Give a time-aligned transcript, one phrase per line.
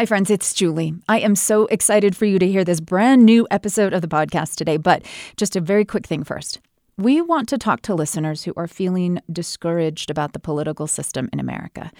[0.00, 0.94] Hi, friends, it's Julie.
[1.10, 4.54] I am so excited for you to hear this brand new episode of the podcast
[4.54, 5.04] today, but
[5.36, 6.58] just a very quick thing first.
[6.96, 11.38] We want to talk to listeners who are feeling discouraged about the political system in
[11.38, 11.92] America.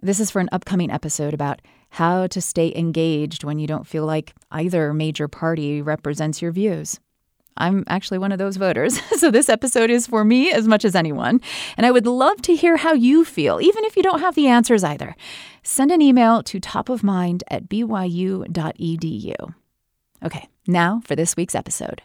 [0.00, 4.06] This is for an upcoming episode about how to stay engaged when you don't feel
[4.06, 7.00] like either major party represents your views.
[7.56, 10.94] I'm actually one of those voters, so this episode is for me as much as
[10.94, 11.40] anyone.
[11.76, 14.48] And I would love to hear how you feel, even if you don't have the
[14.48, 15.14] answers either.
[15.62, 19.54] Send an email to topofmind at byu.edu.
[20.24, 22.02] Okay, now for this week's episode.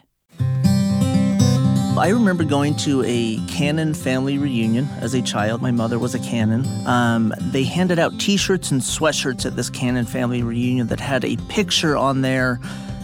[1.98, 5.60] I remember going to a Cannon family reunion as a child.
[5.60, 6.64] My mother was a Cannon.
[6.86, 11.24] Um, they handed out t shirts and sweatshirts at this Cannon family reunion that had
[11.24, 12.60] a picture on there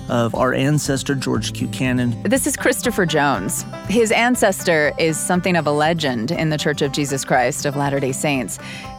[0.08, 1.68] of our ancestor, George Q.
[1.68, 2.20] Cannon.
[2.22, 3.64] This is Christopher Jones.
[3.88, 8.00] His ancestor is something of a legend in the Church of Jesus Christ of Latter
[8.00, 8.58] day Saints.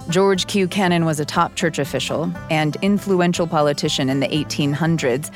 [0.09, 0.67] George Q.
[0.67, 5.31] Cannon was a top church official and influential politician in the 1800s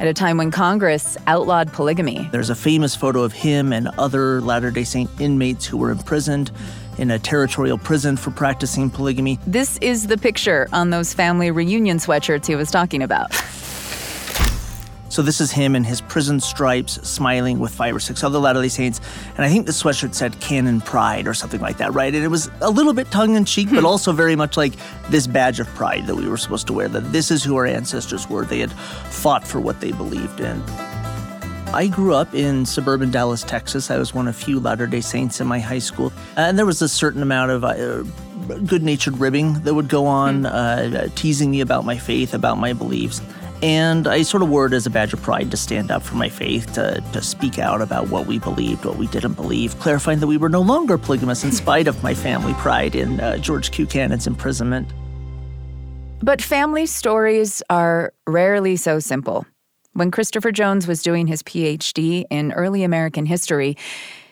[0.00, 2.28] at a time when Congress outlawed polygamy.
[2.32, 6.50] There's a famous photo of him and other Latter day Saint inmates who were imprisoned
[6.98, 9.38] in a territorial prison for practicing polygamy.
[9.46, 13.30] This is the picture on those family reunion sweatshirts he was talking about.
[15.12, 18.68] So this is him in his prison stripes, smiling with five or six other Latter-day
[18.68, 18.98] Saints,
[19.36, 22.14] and I think the sweatshirt said "Cannon Pride" or something like that, right?
[22.14, 23.86] And it was a little bit tongue-in-cheek, but hmm.
[23.86, 24.72] also very much like
[25.10, 26.88] this badge of pride that we were supposed to wear.
[26.88, 28.46] That this is who our ancestors were.
[28.46, 30.62] They had fought for what they believed in.
[31.74, 33.90] I grew up in suburban Dallas, Texas.
[33.90, 36.10] I was one of few Latter day Saints in my high school.
[36.38, 38.02] And there was a certain amount of uh,
[38.64, 40.46] good natured ribbing that would go on, hmm.
[40.46, 43.20] uh, teasing me about my faith, about my beliefs.
[43.62, 46.16] And I sort of wore it as a badge of pride to stand up for
[46.16, 50.18] my faith, to, to speak out about what we believed, what we didn't believe, clarifying
[50.18, 53.70] that we were no longer polygamous in spite of my family pride in uh, George
[53.70, 53.86] Q.
[53.86, 54.88] Cannon's imprisonment.
[56.20, 59.46] But family stories are rarely so simple.
[59.92, 63.76] When Christopher Jones was doing his PhD in early American history,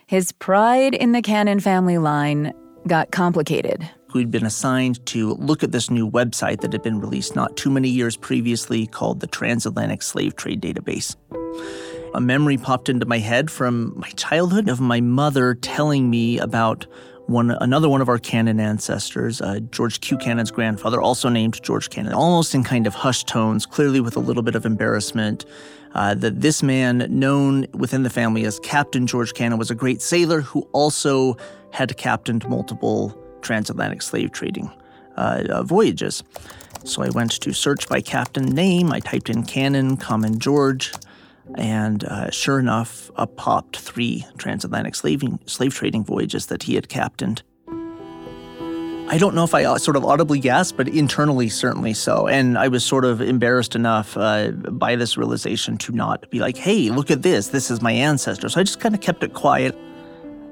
[0.06, 2.52] his pride in the Cannon family line
[2.86, 7.36] got complicated who'd been assigned to look at this new website that had been released
[7.36, 11.16] not too many years previously called the Transatlantic Slave Trade Database.
[12.14, 16.86] A memory popped into my head from my childhood of my mother telling me about
[17.26, 20.18] one another one of our Cannon ancestors, uh, George Q.
[20.18, 24.20] Cannon's grandfather, also named George Cannon, almost in kind of hushed tones, clearly with a
[24.20, 25.44] little bit of embarrassment.
[25.92, 30.00] Uh, that this man, known within the family as Captain George Cannon, was a great
[30.00, 31.36] sailor who also
[31.72, 34.70] had captained multiple transatlantic slave trading
[35.16, 36.22] uh, uh, voyages.
[36.84, 38.92] So I went to search by captain name.
[38.92, 40.92] I typed in Cannon, Common George,
[41.56, 46.88] and uh, sure enough, up popped three transatlantic slaving, slave trading voyages that he had
[46.88, 47.42] captained.
[49.12, 52.28] I don't know if I uh, sort of audibly gasped, but internally, certainly so.
[52.28, 56.56] And I was sort of embarrassed enough uh, by this realization to not be like,
[56.56, 57.48] hey, look at this.
[57.48, 58.48] This is my ancestor.
[58.48, 59.76] So I just kind of kept it quiet.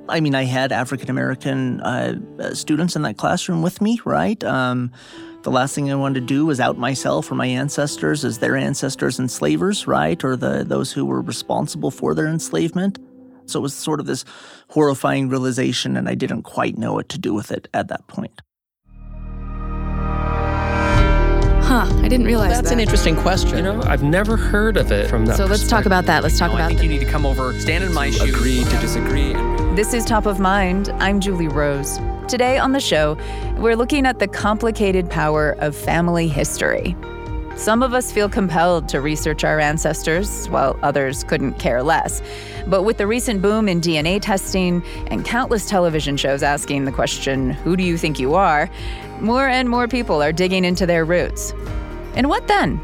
[0.08, 4.42] I mean, I had African American uh, students in that classroom with me, right?
[4.44, 4.90] Um,
[5.42, 8.56] the last thing I wanted to do was out myself or my ancestors as their
[8.56, 10.22] ancestors enslavers, right?
[10.24, 12.98] Or the those who were responsible for their enslavement.
[13.46, 14.24] So it was sort of this
[14.68, 18.42] horrifying realization, and I didn't quite know what to do with it at that point.
[21.68, 22.54] Huh, I didn't realize that.
[22.56, 22.74] That's that.
[22.76, 23.58] an interesting question.
[23.58, 26.22] You know, I've never heard of it from that So let's talk about that.
[26.22, 28.08] Let's talk oh, no, about I think you need to come over, stand in my
[28.08, 28.34] shoes.
[28.34, 29.34] Agree to disagree.
[29.74, 30.88] This is Top of Mind.
[30.98, 31.98] I'm Julie Rose.
[32.26, 33.18] Today on the show,
[33.58, 36.96] we're looking at the complicated power of family history.
[37.58, 42.22] Some of us feel compelled to research our ancestors, while others couldn't care less.
[42.66, 47.50] But with the recent boom in DNA testing and countless television shows asking the question,
[47.50, 48.70] Who do you think you are?
[49.20, 51.52] More and more people are digging into their roots.
[52.14, 52.76] And what then?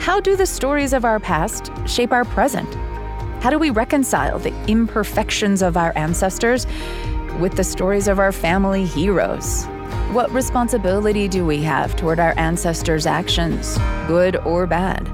[0.00, 2.72] How do the stories of our past shape our present?
[3.42, 6.66] How do we reconcile the imperfections of our ancestors
[7.38, 9.64] with the stories of our family heroes?
[10.12, 15.08] What responsibility do we have toward our ancestors' actions, good or bad?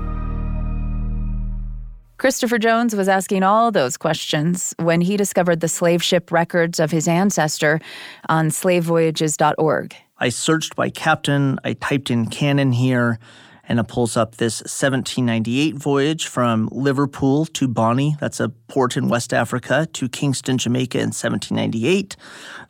[2.19, 6.91] Christopher Jones was asking all those questions when he discovered the slave ship records of
[6.91, 7.79] his ancestor
[8.29, 9.95] on slavevoyages.org.
[10.21, 13.21] I searched by captain, I typed in Cannon here,
[13.69, 19.09] and it pulls up this 1798 voyage from Liverpool to Bonny, that's a port in
[19.09, 22.17] West Africa, to Kingston, Jamaica in 1798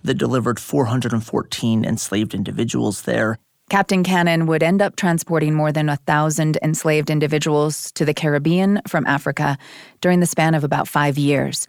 [0.03, 3.39] that delivered 414 enslaved individuals there.
[3.71, 8.81] Captain Cannon would end up transporting more than a thousand enslaved individuals to the Caribbean
[8.89, 9.59] from Africa
[10.01, 11.67] during the span of about five years.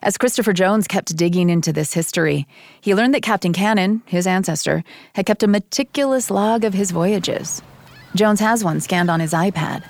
[0.00, 2.46] As Christopher Jones kept digging into this history,
[2.80, 4.84] he learned that Captain Cannon, his ancestor,
[5.14, 7.62] had kept a meticulous log of his voyages.
[8.14, 9.82] Jones has one scanned on his iPad.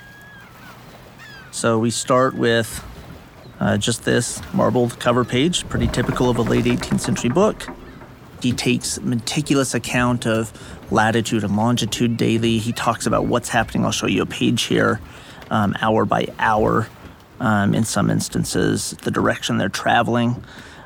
[1.51, 2.83] So we start with
[3.61, 7.67] uh, just this marbled cover page, pretty typical of a late 18th century book.
[8.41, 10.53] He takes meticulous account of
[10.91, 12.59] latitude and longitude daily.
[12.59, 13.85] He talks about what's happening.
[13.85, 15.01] I'll show you a page here,
[15.51, 16.89] um, hour by hour.
[17.40, 20.43] Um, in some instances, the direction they're traveling,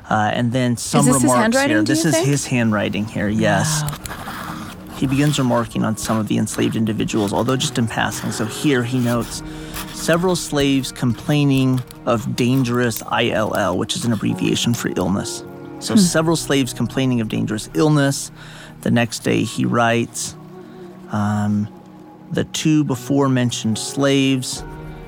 [0.07, 1.81] uh, and then some remarks here.
[1.81, 2.27] This is think?
[2.27, 3.27] his handwriting here.
[3.27, 3.81] Yes.
[3.81, 4.63] Wow.
[4.97, 8.31] He begins remarking on some of the enslaved individuals, although just in passing.
[8.31, 9.41] So here he notes
[9.93, 15.43] several slaves complaining of dangerous ILL, which is an abbreviation for illness.
[15.79, 15.99] So, hmm.
[15.99, 18.31] several slaves complaining of dangerous illness.
[18.81, 20.35] The next day, he writes
[21.11, 21.67] um,
[22.31, 24.63] the two before mentioned slaves,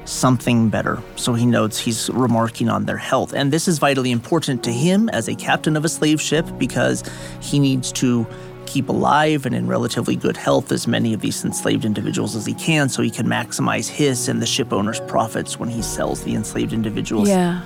[0.06, 1.02] something better.
[1.16, 3.34] So, he notes he's remarking on their health.
[3.34, 7.04] And this is vitally important to him as a captain of a slave ship because
[7.42, 8.26] he needs to
[8.66, 12.54] keep alive and in relatively good health as many of these enslaved individuals as he
[12.54, 16.36] can so he can maximize his and the ship owner's profits when he sells the
[16.36, 17.30] enslaved individuals.
[17.30, 17.62] Yeah.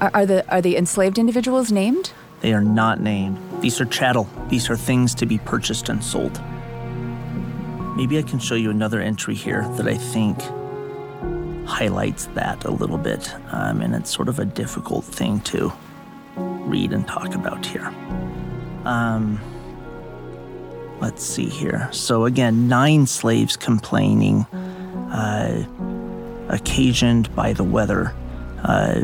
[0.00, 2.12] Are, are the are the enslaved individuals named?
[2.40, 3.38] They are not named.
[3.60, 4.28] These are chattel.
[4.48, 6.40] These are things to be purchased and sold.
[7.96, 10.38] Maybe I can show you another entry here that I think
[11.68, 13.32] highlights that a little bit.
[13.52, 15.70] Um, and it's sort of a difficult thing to
[16.36, 17.86] read and talk about here.
[18.84, 19.38] Um,
[21.00, 21.88] let's see here.
[21.92, 24.44] So, again, nine slaves complaining,
[25.12, 25.64] uh,
[26.48, 28.14] occasioned by the weather,
[28.64, 29.02] uh,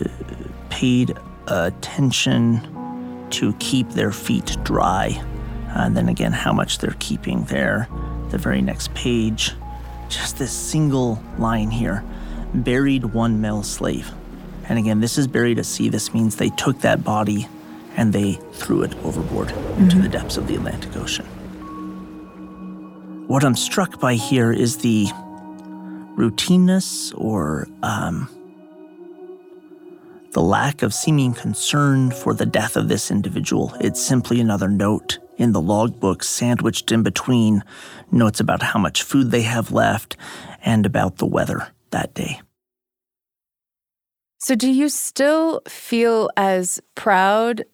[0.70, 1.16] paid
[1.46, 5.22] attention to keep their feet dry.
[5.68, 7.88] And then again, how much they're keeping there.
[8.30, 9.52] The very next page,
[10.08, 12.02] just this single line here
[12.54, 14.12] buried one male slave.
[14.68, 15.88] And again, this is buried at sea.
[15.88, 17.48] This means they took that body
[17.96, 19.82] and they threw it overboard mm-hmm.
[19.82, 21.26] into the depths of the Atlantic Ocean.
[23.28, 25.06] What I'm struck by here is the
[26.16, 28.28] routineness or um,
[30.32, 33.74] the lack of seeming concern for the death of this individual.
[33.80, 37.64] It's simply another note in the logbook, sandwiched in between
[38.12, 40.16] notes about how much food they have left
[40.62, 42.40] and about the weather that day.
[44.38, 47.64] So, do you still feel as proud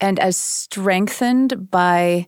[0.00, 2.26] and as strengthened by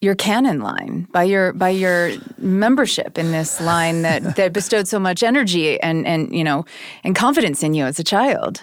[0.00, 4.98] your cannon line by your by your membership in this line that that bestowed so
[4.98, 6.64] much energy and and you know
[7.04, 8.60] and confidence in you as a child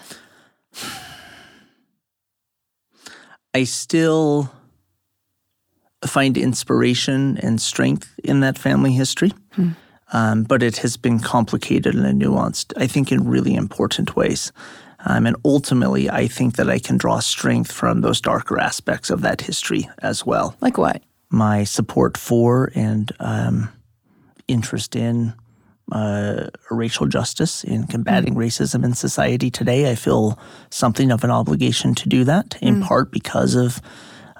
[3.54, 4.52] i still
[6.06, 9.70] find inspiration and strength in that family history hmm.
[10.12, 14.52] Um, but it has been complicated and nuanced i think in really important ways
[15.06, 19.22] um, and ultimately, I think that I can draw strength from those darker aspects of
[19.22, 20.58] that history as well.
[20.60, 21.02] Like what?
[21.30, 23.70] my support for and um,
[24.48, 25.34] interest in
[25.92, 28.38] uh, racial justice in combating mm.
[28.38, 29.90] racism in society today.
[29.90, 30.40] I feel
[30.70, 32.84] something of an obligation to do that, in mm.
[32.84, 33.82] part because of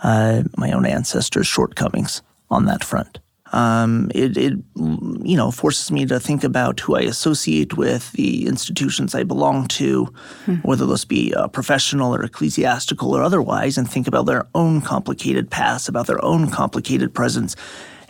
[0.04, 3.20] uh, my own ancestors' shortcomings on that front.
[3.52, 8.46] Um, it, it, you know, forces me to think about who I associate with, the
[8.46, 10.06] institutions I belong to,
[10.46, 10.56] hmm.
[10.58, 15.50] whether those be uh, professional or ecclesiastical or otherwise, and think about their own complicated
[15.50, 17.56] past, about their own complicated presence,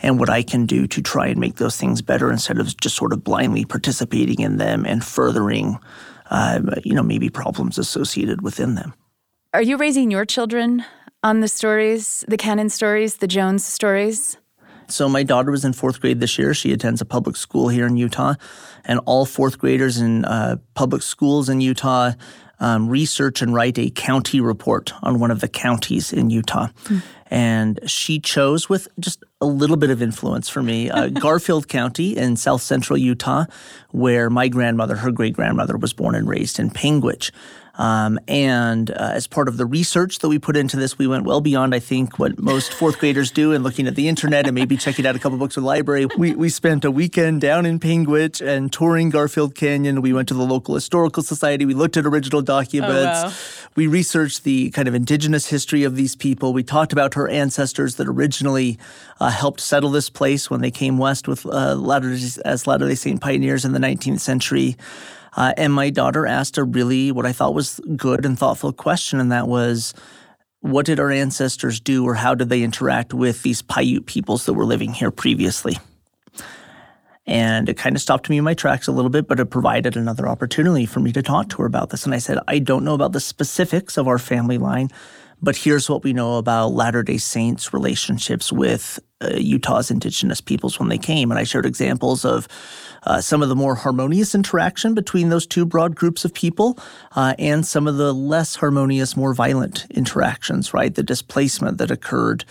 [0.02, 2.96] and what I can do to try and make those things better instead of just
[2.96, 5.78] sort of blindly participating in them and furthering,
[6.30, 8.94] uh, you know, maybe problems associated within them.
[9.52, 10.84] Are you raising your children
[11.22, 14.36] on the stories, the cannon stories, the Jones stories?
[14.90, 16.54] So my daughter was in fourth grade this year.
[16.54, 18.34] She attends a public school here in Utah,
[18.84, 22.12] and all fourth graders in uh, public schools in Utah
[22.60, 26.68] um, research and write a county report on one of the counties in Utah.
[26.84, 27.02] Mm.
[27.32, 32.16] And she chose, with just a little bit of influence for me, uh, Garfield County
[32.16, 33.46] in south central Utah,
[33.90, 37.30] where my grandmother, her great grandmother, was born and raised in Panguitch.
[37.76, 41.24] Um, and uh, as part of the research that we put into this, we went
[41.24, 44.54] well beyond, I think, what most fourth graders do and looking at the internet and
[44.54, 46.06] maybe checking out a couple books in the library.
[46.16, 50.02] We, we spent a weekend down in Panguitch and touring Garfield Canyon.
[50.02, 51.64] We went to the local historical society.
[51.64, 53.20] We looked at original documents.
[53.22, 53.32] Oh, wow.
[53.76, 56.52] We researched the kind of indigenous history of these people.
[56.52, 58.78] We talked about her ancestors that originally
[59.20, 62.94] uh, helped settle this place when they came west with uh, Latter as Latter day
[62.94, 64.76] Saint pioneers in the 19th century.
[65.36, 69.20] Uh, and my daughter asked a really, what I thought was good and thoughtful question,
[69.20, 69.94] and that was,
[70.60, 74.54] what did our ancestors do or how did they interact with these Paiute peoples that
[74.54, 75.78] were living here previously?
[77.26, 79.96] And it kind of stopped me in my tracks a little bit, but it provided
[79.96, 82.04] another opportunity for me to talk to her about this.
[82.04, 84.88] And I said, I don't know about the specifics of our family line,
[85.40, 90.78] but here's what we know about Latter day Saints relationships with uh, Utah's indigenous peoples
[90.78, 91.30] when they came.
[91.30, 92.48] And I shared examples of
[93.04, 96.78] uh, some of the more harmonious interaction between those two broad groups of people
[97.16, 100.94] uh, and some of the less harmonious, more violent interactions, right?
[100.94, 102.44] The displacement that occurred.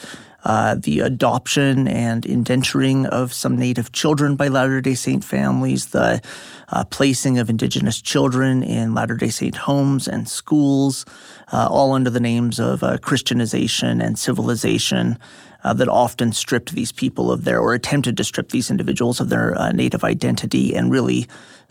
[0.45, 6.21] Uh, the adoption and indenturing of some Native children by Latter day Saint families, the
[6.69, 11.03] uh, placing of Indigenous children in Latter day Saint homes and schools,
[11.51, 15.19] uh, all under the names of uh, Christianization and civilization
[15.63, 19.29] uh, that often stripped these people of their, or attempted to strip these individuals of
[19.29, 21.27] their uh, native identity and really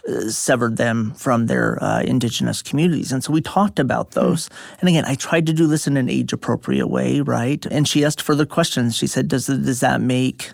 [0.09, 3.12] uh, severed them from their uh, indigenous communities.
[3.12, 4.21] And so we talked about hmm.
[4.21, 4.49] those.
[4.49, 4.76] Mm-hmm.
[4.80, 7.64] And again, I tried to do this in an age appropriate way, right?
[7.66, 8.97] And she asked further questions.
[8.97, 10.50] She said, Does, does that make,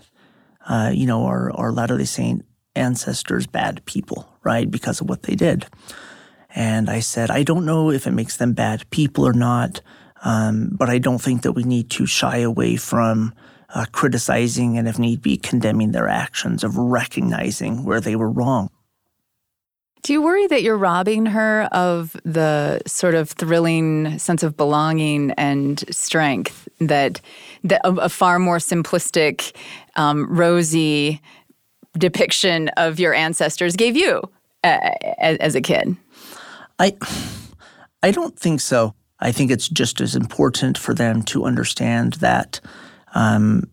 [0.67, 2.45] uh, you know, our, our Latter day Saint
[2.77, 4.71] ancestors bad people, right?
[4.71, 5.67] Because of what they did.
[6.55, 9.81] And I said, I don't know if it makes them bad people or not.
[10.25, 13.35] Um, but I don't think that we need to shy away from
[13.75, 18.71] uh, criticizing and, if need be, condemning their actions, of recognizing where they were wrong.
[20.03, 25.31] Do you worry that you're robbing her of the sort of thrilling sense of belonging
[25.33, 27.21] and strength that,
[27.65, 29.55] that a, a far more simplistic,
[29.97, 31.23] um, rosy
[31.97, 34.23] depiction of your ancestors gave you
[34.63, 35.97] uh, as, as a kid?
[36.79, 36.97] I,
[38.03, 38.95] I don't think so.
[39.21, 42.61] I think it's just as important for them to understand that
[43.15, 43.71] um,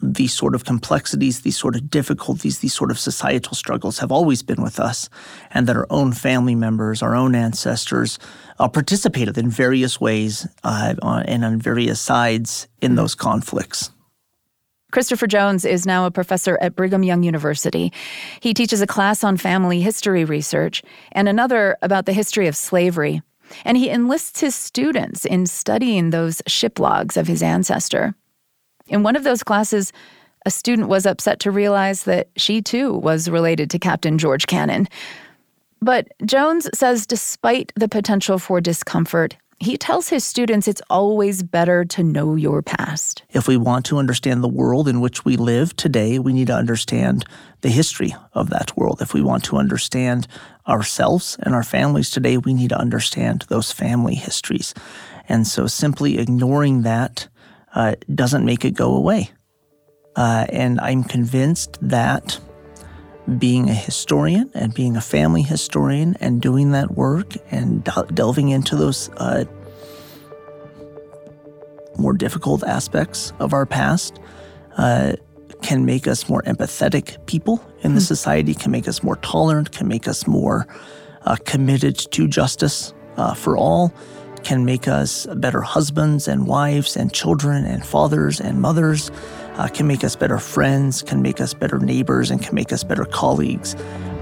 [0.00, 4.42] these sort of complexities, these sort of difficulties, these sort of societal struggles have always
[4.42, 5.08] been with us,
[5.50, 8.18] and that our own family members, our own ancestors,
[8.58, 13.90] uh, participated in various ways uh, and on various sides in those conflicts.
[14.90, 17.92] Christopher Jones is now a professor at Brigham Young University.
[18.40, 23.20] He teaches a class on family history research and another about the history of slavery
[23.64, 28.14] and he enlists his students in studying those ship logs of his ancestor.
[28.88, 29.92] In one of those classes,
[30.46, 34.88] a student was upset to realize that she too was related to Captain George Cannon.
[35.80, 41.84] But Jones says despite the potential for discomfort, he tells his students it's always better
[41.84, 43.24] to know your past.
[43.30, 46.54] If we want to understand the world in which we live today, we need to
[46.54, 47.24] understand
[47.62, 49.02] the history of that world.
[49.02, 50.28] If we want to understand
[50.68, 54.74] ourselves and our families today, we need to understand those family histories.
[55.28, 57.28] And so simply ignoring that
[57.74, 59.30] uh, doesn't make it go away.
[60.16, 62.40] Uh, and I'm convinced that
[63.38, 67.84] being a historian and being a family historian and doing that work and
[68.14, 69.44] delving into those uh,
[71.98, 74.18] more difficult aspects of our past
[74.78, 75.12] uh,
[75.62, 79.70] can make us more empathetic people in the mm society, can make us more tolerant,
[79.72, 80.66] can make us more
[81.26, 83.92] uh, committed to justice uh, for all,
[84.42, 89.10] can make us better husbands and wives and children and fathers and mothers,
[89.56, 92.84] uh, can make us better friends, can make us better neighbors, and can make us
[92.84, 93.74] better colleagues.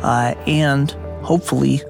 [0.03, 1.81] Uh, and hopefully,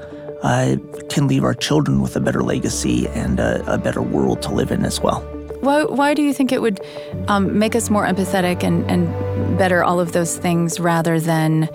[0.43, 0.77] uh,
[1.09, 4.71] can leave our children with a better legacy and a, a better world to live
[4.71, 5.36] in as well.
[5.67, 6.81] Why, why do you think it would
[7.27, 11.69] um, make us more empathetic and, and better all of those things rather than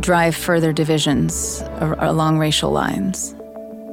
[0.00, 3.34] drive further divisions along racial lines?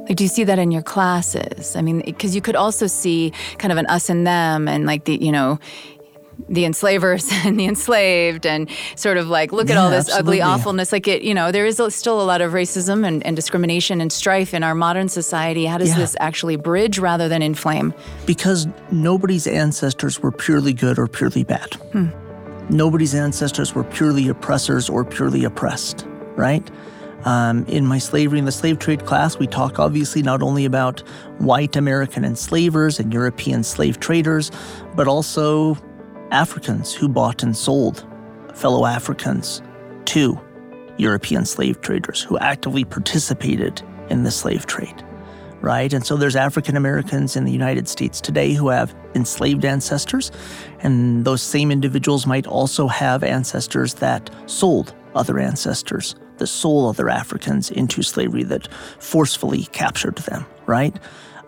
[0.08, 1.76] Like, do you see that in your classes?
[1.76, 5.04] I mean, because you could also see kind of an us and them, and like
[5.04, 5.58] the, you know,
[6.48, 10.40] the enslavers and the enslaved and sort of like look yeah, at all this absolutely.
[10.40, 13.36] ugly awfulness like it you know there is still a lot of racism and, and
[13.36, 15.96] discrimination and strife in our modern society how does yeah.
[15.96, 17.92] this actually bridge rather than inflame
[18.26, 22.08] because nobody's ancestors were purely good or purely bad hmm.
[22.68, 26.06] nobody's ancestors were purely oppressors or purely oppressed
[26.36, 26.70] right
[27.24, 31.00] um, in my slavery and the slave trade class, we talk obviously not only about
[31.38, 34.50] white American enslavers and European slave traders,
[34.94, 35.76] but also
[36.30, 38.06] Africans who bought and sold
[38.54, 39.62] fellow Africans
[40.06, 40.40] to
[40.96, 45.04] European slave traders who actively participated in the slave trade,
[45.60, 45.92] right?
[45.92, 50.30] And so there's African Americans in the United States today who have enslaved ancestors,
[50.80, 57.08] and those same individuals might also have ancestors that sold other ancestors, that sold other
[57.08, 60.96] Africans into slavery, that forcefully captured them, right?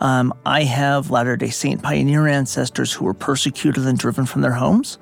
[0.02, 4.52] Um, I have Latter day Saint pioneer ancestors who were persecuted and driven from their
[4.52, 4.98] homes.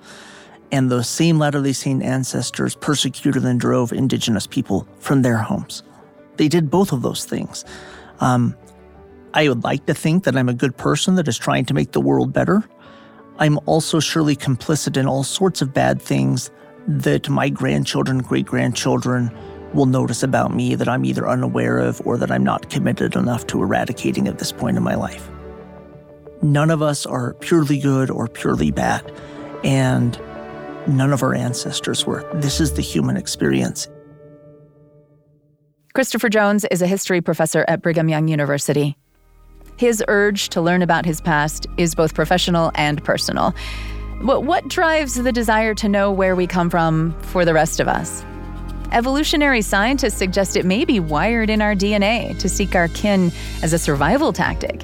[0.70, 5.82] And those same Latter day Saint ancestors persecuted and drove indigenous people from their homes.
[6.36, 7.64] They did both of those things.
[8.20, 8.54] Um,
[9.32, 11.92] I would like to think that I'm a good person that is trying to make
[11.92, 12.62] the world better.
[13.38, 16.50] I'm also surely complicit in all sorts of bad things
[16.86, 19.34] that my grandchildren, great grandchildren,
[19.74, 23.46] will notice about me that I'm either unaware of or that I'm not committed enough
[23.48, 25.30] to eradicating at this point in my life.
[26.42, 29.12] None of us are purely good or purely bad.
[29.62, 30.18] And
[30.86, 32.28] none of our ancestors were.
[32.34, 33.88] This is the human experience.
[35.92, 38.96] Christopher Jones is a history professor at Brigham Young University.
[39.76, 43.54] His urge to learn about his past is both professional and personal.
[44.22, 47.88] But what drives the desire to know where we come from for the rest of
[47.88, 48.24] us?
[48.92, 53.30] Evolutionary scientists suggest it may be wired in our DNA to seek our kin
[53.62, 54.82] as a survival tactic.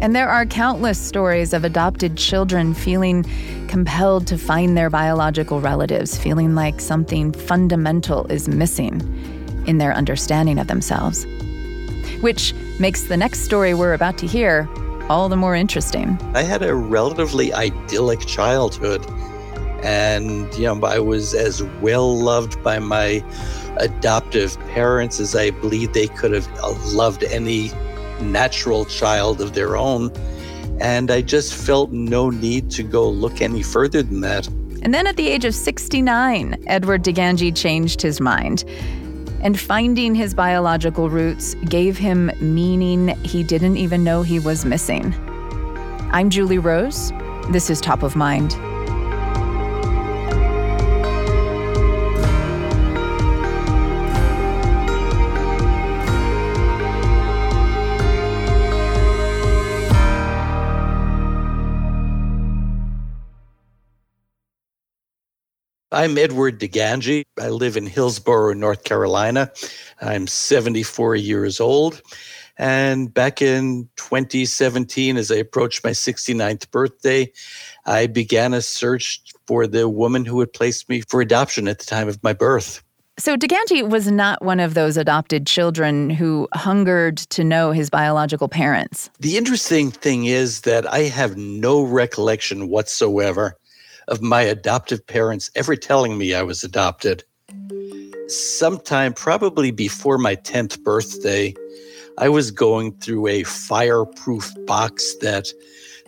[0.00, 3.24] And there are countless stories of adopted children feeling
[3.68, 9.00] compelled to find their biological relatives, feeling like something fundamental is missing
[9.66, 11.24] in their understanding of themselves.
[12.20, 14.68] Which makes the next story we're about to hear
[15.08, 16.18] all the more interesting.
[16.34, 19.04] I had a relatively idyllic childhood.
[19.82, 23.24] And, you know, I was as well loved by my
[23.76, 27.70] adoptive parents as I believe they could have uh, loved any
[28.20, 30.10] natural child of their own.
[30.80, 34.48] And I just felt no need to go look any further than that.
[34.82, 38.64] And then at the age of 69, Edward DeGangi changed his mind.
[39.40, 45.14] And finding his biological roots gave him meaning he didn't even know he was missing.
[46.10, 47.12] I'm Julie Rose.
[47.50, 48.56] This is Top of Mind.
[65.98, 67.24] I'm Edward DeGangi.
[67.40, 69.50] I live in Hillsborough, North Carolina.
[70.00, 72.00] I'm 74 years old.
[72.56, 77.32] And back in 2017, as I approached my 69th birthday,
[77.84, 81.86] I began a search for the woman who had placed me for adoption at the
[81.86, 82.80] time of my birth.
[83.18, 88.46] So, DeGangi was not one of those adopted children who hungered to know his biological
[88.46, 89.10] parents.
[89.18, 93.56] The interesting thing is that I have no recollection whatsoever
[94.08, 97.22] of my adoptive parents ever telling me I was adopted.
[98.26, 101.54] Sometime, probably before my 10th birthday,
[102.18, 105.48] I was going through a fireproof box that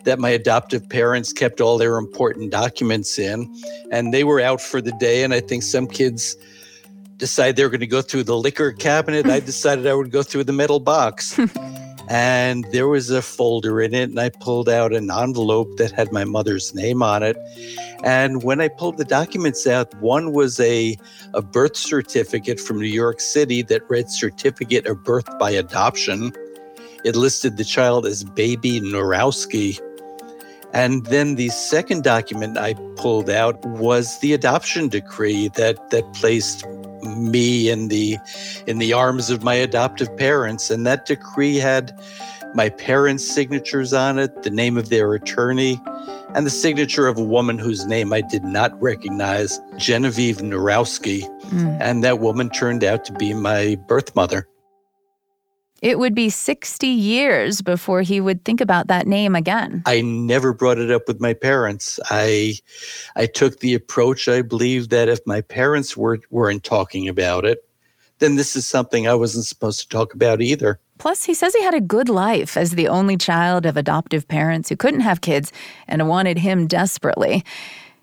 [0.03, 3.47] that my adoptive parents kept all their important documents in
[3.91, 6.35] and they were out for the day and I think some kids
[7.17, 9.27] decided they were going to go through the liquor cabinet.
[9.27, 11.39] I decided I would go through the metal box.
[12.11, 16.11] and there was a folder in it and I pulled out an envelope that had
[16.11, 17.37] my mother's name on it
[18.03, 20.97] and when I pulled the documents out, one was a,
[21.33, 26.33] a birth certificate from New York City that read Certificate of Birth by Adoption.
[27.05, 29.79] It listed the child as baby Norowski.
[30.73, 36.65] And then the second document I pulled out was the adoption decree that, that placed
[37.03, 38.17] me in the
[38.67, 40.69] in the arms of my adoptive parents.
[40.69, 41.97] And that decree had
[42.53, 45.81] my parents' signatures on it, the name of their attorney,
[46.35, 51.77] and the signature of a woman whose name I did not recognize, Genevieve Narowski Mm.
[51.81, 54.47] And that woman turned out to be my birth mother.
[55.81, 59.81] It would be 60 years before he would think about that name again.
[59.87, 61.99] I never brought it up with my parents.
[62.09, 62.55] I
[63.15, 67.67] I took the approach I believe that if my parents were weren't talking about it,
[68.19, 70.79] then this is something I wasn't supposed to talk about either.
[70.99, 74.69] Plus, he says he had a good life as the only child of adoptive parents
[74.69, 75.51] who couldn't have kids
[75.87, 77.43] and wanted him desperately.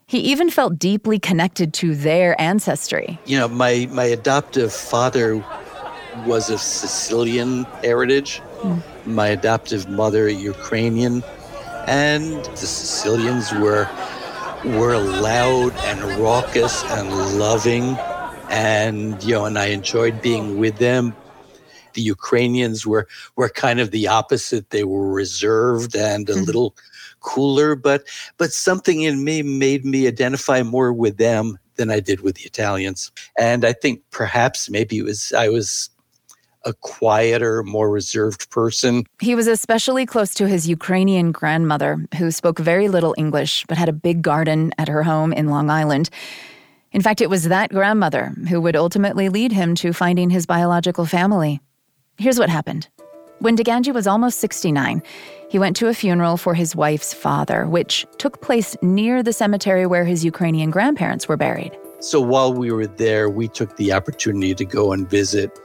[0.09, 3.21] He even felt deeply connected to their ancestry.
[3.25, 5.45] You know, my, my adoptive father
[6.27, 8.83] was of Sicilian heritage, mm.
[9.07, 11.23] my adoptive mother, Ukrainian,
[11.87, 13.89] and the Sicilians were
[14.65, 17.97] were loud and raucous and loving
[18.51, 21.15] and you know and I enjoyed being with them
[21.99, 24.71] the Ukrainians were were kind of the opposite.
[24.71, 26.45] They were reserved and a mm-hmm.
[26.45, 26.77] little
[27.21, 28.05] cooler, but
[28.37, 32.45] but something in me made me identify more with them than I did with the
[32.45, 33.11] Italians.
[33.37, 35.91] And I think perhaps maybe it was I was
[36.65, 39.05] a quieter, more reserved person.
[39.21, 43.89] He was especially close to his Ukrainian grandmother, who spoke very little English but had
[43.89, 46.11] a big garden at her home in Long Island.
[46.93, 51.05] In fact, it was that grandmother who would ultimately lead him to finding his biological
[51.05, 51.61] family.
[52.17, 52.89] Here's what happened.
[53.41, 55.01] When DeGangi was almost 69,
[55.49, 59.87] he went to a funeral for his wife's father, which took place near the cemetery
[59.87, 61.79] where his Ukrainian grandparents were buried.
[62.01, 65.57] So while we were there, we took the opportunity to go and visit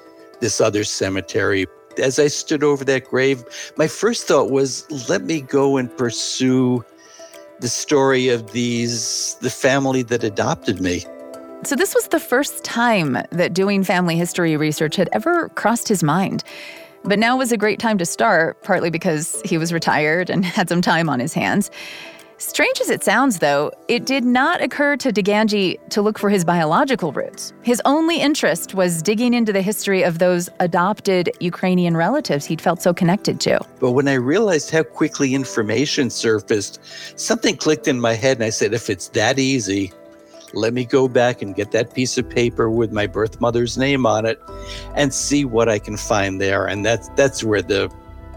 [0.44, 1.66] this other cemetery.
[1.98, 3.46] As I stood over that grave,
[3.78, 6.84] my first thought was let me go and pursue
[7.62, 11.06] the story of these the family that adopted me.
[11.64, 16.04] So, this was the first time that doing family history research had ever crossed his
[16.04, 16.44] mind.
[17.06, 20.68] But now was a great time to start, partly because he was retired and had
[20.68, 21.72] some time on his hands.
[22.46, 26.44] Strange as it sounds, though, it did not occur to DeGangi to look for his
[26.44, 27.54] biological roots.
[27.62, 32.82] His only interest was digging into the history of those adopted Ukrainian relatives he'd felt
[32.82, 33.62] so connected to.
[33.80, 36.82] But when I realized how quickly information surfaced,
[37.18, 39.94] something clicked in my head, and I said, if it's that easy,
[40.54, 44.06] let me go back and get that piece of paper with my birth mother's name
[44.06, 44.40] on it
[44.96, 46.68] and see what I can find there.
[46.68, 47.90] And that's that's where the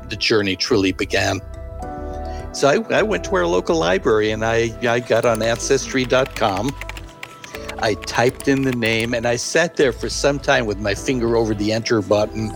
[0.09, 1.41] the journey truly began.
[2.53, 6.75] So I, I went to our local library and I, I got on Ancestry.com.
[7.79, 11.37] I typed in the name and I sat there for some time with my finger
[11.37, 12.51] over the enter button,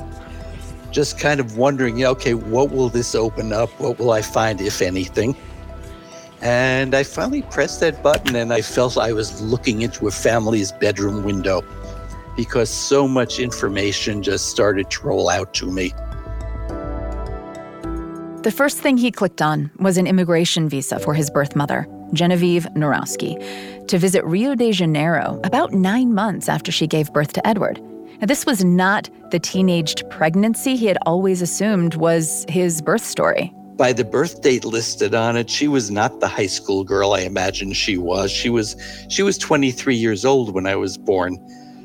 [0.90, 3.68] just kind of wondering, okay, what will this open up?
[3.78, 5.36] What will I find, if anything?
[6.40, 10.72] And I finally pressed that button and I felt I was looking into a family's
[10.72, 11.62] bedroom window
[12.34, 15.92] because so much information just started to roll out to me.
[18.42, 22.64] The first thing he clicked on was an immigration visa for his birth mother, Genevieve
[22.74, 23.36] Norowski,
[23.86, 27.82] to visit Rio de Janeiro about nine months after she gave birth to Edward.
[28.18, 33.52] Now, this was not the teenaged pregnancy he had always assumed was his birth story.
[33.76, 37.20] By the birth date listed on it, she was not the high school girl I
[37.20, 38.30] imagined she was.
[38.30, 38.74] She was
[39.10, 41.36] she was 23 years old when I was born.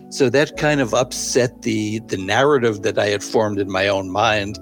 [0.09, 4.11] So that kind of upset the the narrative that I had formed in my own
[4.11, 4.59] mind.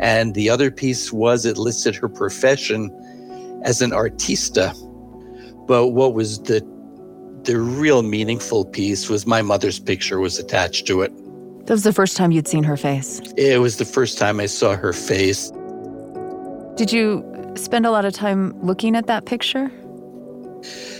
[0.00, 2.90] And the other piece was it listed her profession
[3.64, 4.74] as an artista.
[5.66, 6.60] But what was the
[7.44, 11.12] the real meaningful piece was my mother's picture was attached to it.
[11.66, 13.20] That was the first time you'd seen her face.
[13.36, 15.50] It was the first time I saw her face.
[16.76, 19.70] Did you spend a lot of time looking at that picture?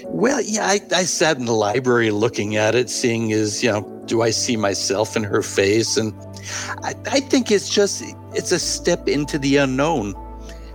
[0.07, 3.83] Well, yeah, I, I sat in the library looking at it, seeing is, you know,
[4.07, 5.97] do I see myself in her face?
[5.97, 6.15] And
[6.83, 10.15] I, I think it's just it's a step into the unknown.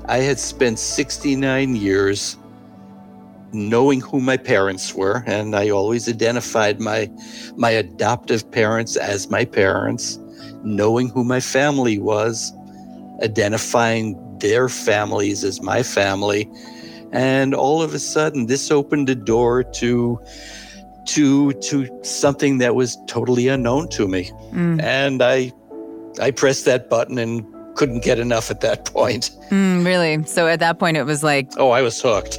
[0.06, 2.38] I had spent 69 years
[3.52, 7.10] knowing who my parents were, and I always identified my
[7.56, 10.20] my adoptive parents as my parents,
[10.64, 12.52] knowing who my family was,
[13.24, 16.50] identifying their families as my family.
[17.12, 20.20] And all of a sudden this opened a door to
[21.06, 24.32] to to something that was totally unknown to me.
[24.52, 24.82] Mm.
[24.82, 25.52] And I
[26.22, 27.46] I pressed that button and
[27.76, 29.32] couldn't get enough at that point.
[29.50, 30.24] Mm, really?
[30.26, 31.52] So at that point, it was like.
[31.58, 32.38] Oh, I was hooked.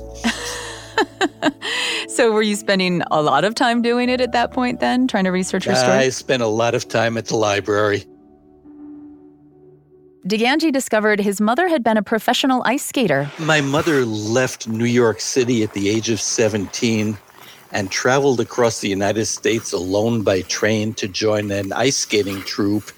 [2.08, 5.24] so were you spending a lot of time doing it at that point then, trying
[5.24, 5.92] to research her story?
[5.92, 8.04] I spent a lot of time at the library.
[10.26, 13.30] DeGangi discovered his mother had been a professional ice skater.
[13.38, 17.16] My mother left New York City at the age of 17
[17.72, 22.92] and traveled across the United States alone by train to join an ice skating troupe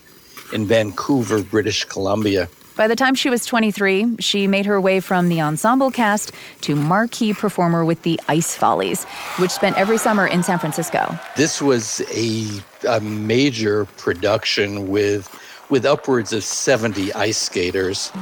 [0.52, 2.48] in Vancouver, British Columbia.
[2.74, 6.32] By the time she was 23, she made her way from the ensemble cast
[6.62, 9.04] to marquee performer with the Ice Follies,
[9.38, 11.16] which spent every summer in San Francisco.
[11.36, 12.48] This was a,
[12.88, 15.28] a major production with,
[15.72, 18.12] with upwards of 70 ice skaters.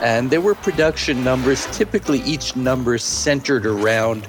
[0.00, 4.24] And there were production numbers, typically each number centered around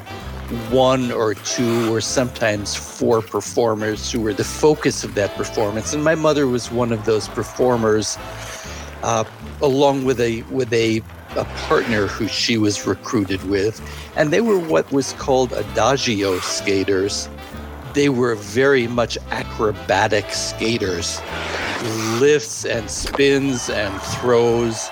[0.69, 5.93] one or two or sometimes four performers who were the focus of that performance.
[5.93, 8.17] And my mother was one of those performers,
[9.03, 9.23] uh,
[9.61, 11.01] along with a with a,
[11.37, 13.79] a partner who she was recruited with,
[14.17, 17.29] and they were what was called adagio skaters.
[17.93, 21.21] They were very much acrobatic skaters,
[22.19, 24.89] lifts and spins and throws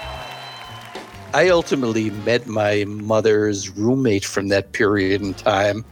[1.34, 5.84] I ultimately met my mother's roommate from that period in time,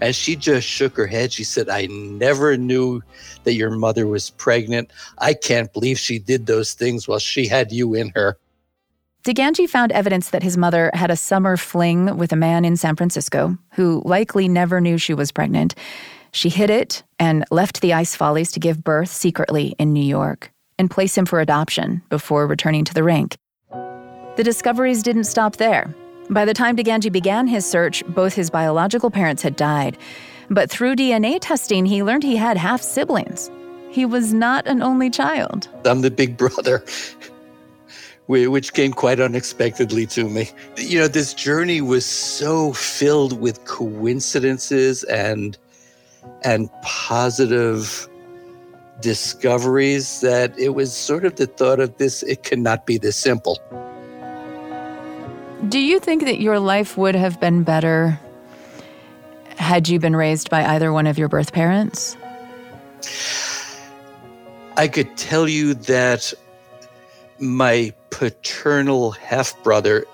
[0.00, 1.32] and she just shook her head.
[1.32, 3.00] She said, I never knew
[3.44, 4.90] that your mother was pregnant.
[5.18, 8.36] I can't believe she did those things while she had you in her.
[9.24, 12.96] DeGangi found evidence that his mother had a summer fling with a man in San
[12.96, 15.74] Francisco who likely never knew she was pregnant.
[16.32, 20.52] She hid it and left the Ice Follies to give birth secretly in New York
[20.78, 23.36] and place him for adoption before returning to the rink.
[24.36, 25.94] The discoveries didn't stop there.
[26.30, 29.98] By the time DeGangi began his search, both his biological parents had died.
[30.48, 33.50] But through DNA testing, he learned he had half siblings.
[33.90, 35.68] He was not an only child.
[35.84, 36.84] I'm the big brother,
[38.26, 40.50] which came quite unexpectedly to me.
[40.76, 45.58] You know, this journey was so filled with coincidences and
[46.42, 48.08] and positive
[49.00, 53.58] discoveries that it was sort of the thought of this it cannot be this simple.
[55.68, 58.18] Do you think that your life would have been better
[59.56, 62.16] had you been raised by either one of your birth parents?
[64.76, 66.32] I could tell you that
[67.38, 70.04] my paternal half brother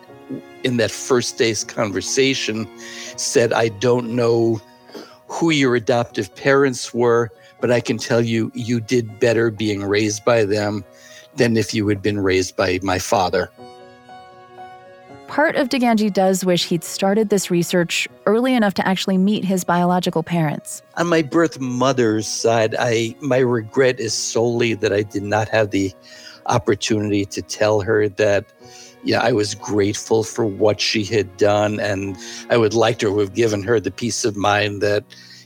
[0.65, 2.69] in that first day's conversation
[3.17, 4.61] said, I don't know
[5.29, 10.25] who your adoptive parents were, but I can tell you, you did better being raised
[10.25, 10.85] by them
[11.37, 13.51] than if you had been raised by my father.
[15.29, 19.65] Part of DeGangi does wish he'd started this research early enough to actually meet his
[19.65, 20.83] biological parents.
[20.97, 25.73] On my birth mother's side, I my regret is solely that I did not have
[25.73, 25.93] the
[26.47, 28.47] opportunity to tell her that
[29.07, 32.17] yeah, I was grateful for what she had done and
[32.51, 35.05] I would like to have given her the peace of mind that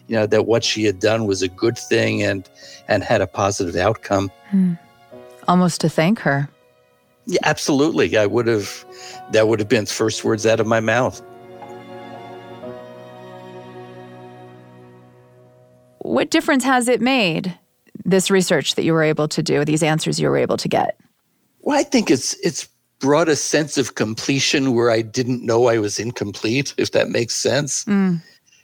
[0.08, 2.48] you know that what she had done was a good thing and
[2.88, 4.30] and had a positive outcome.
[4.48, 4.72] Hmm.
[5.46, 6.48] Almost to thank her.
[7.26, 8.16] Yeah, absolutely.
[8.16, 8.84] I would have
[9.32, 11.22] that would have been first words out of my mouth.
[15.98, 17.56] What difference has it made?
[18.06, 20.98] This research that you were able to do, these answers you were able to get.
[21.60, 22.66] Well, I think it's it's
[23.00, 27.34] brought a sense of completion where I didn't know I was incomplete, if that makes
[27.34, 27.84] sense.
[27.86, 28.20] Mm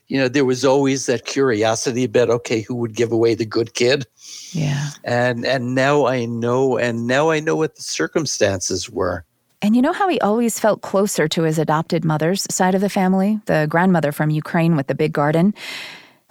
[0.09, 3.75] you know, there was always that curiosity about okay, who would give away the good
[3.75, 4.07] kid?
[4.53, 4.91] Yeah.
[5.05, 9.25] And and now I know, and now I know what the circumstances were.
[9.63, 12.89] And you know how he always felt closer to his adopted mother's side of the
[12.89, 15.55] family, the grandmother from Ukraine with the big garden?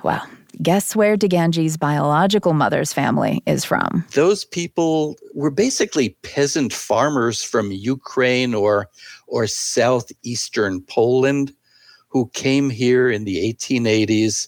[0.04, 0.26] Well,
[0.62, 4.06] guess where DeGangi's biological mother's family is from?
[4.14, 8.90] Those people were basically peasant farmers from Ukraine or
[9.28, 11.54] or southeastern Poland
[12.10, 14.48] who came here in the 1880s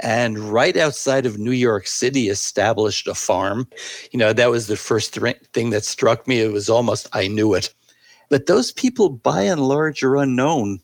[0.00, 3.68] and right outside of New York City established a farm.
[4.12, 6.40] You know, that was the first th- thing that struck me.
[6.40, 7.74] It was almost, I knew it.
[8.30, 10.80] But those people, by and large, are unknown.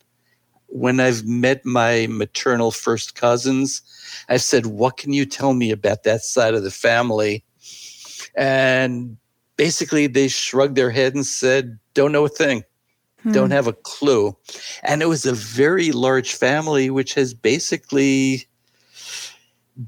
[0.67, 3.83] When I've met my maternal first cousins,
[4.29, 7.45] I've said, What can you tell me about that side of the family?
[8.37, 9.17] And
[9.57, 12.65] basically, they shrugged their head and said, Don't know a thing
[13.25, 13.33] hmm.
[13.33, 14.37] don't have a clue.
[14.83, 18.47] And it was a very large family, which has basically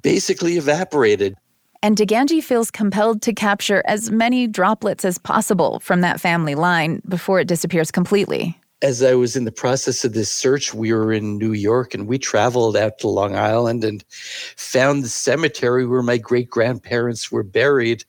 [0.02, 1.36] basically evaporated.
[1.82, 7.00] And DeGangi feels compelled to capture as many droplets as possible from that family line
[7.06, 8.58] before it disappears completely.
[8.82, 12.06] As I was in the process of this search, we were in New York and
[12.06, 17.42] we traveled out to Long Island and found the cemetery where my great grandparents were
[17.42, 18.04] buried.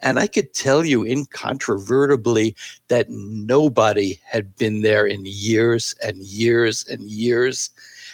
[0.00, 2.54] And I could tell you incontrovertibly
[2.88, 7.70] that nobody had been there in years and years and years,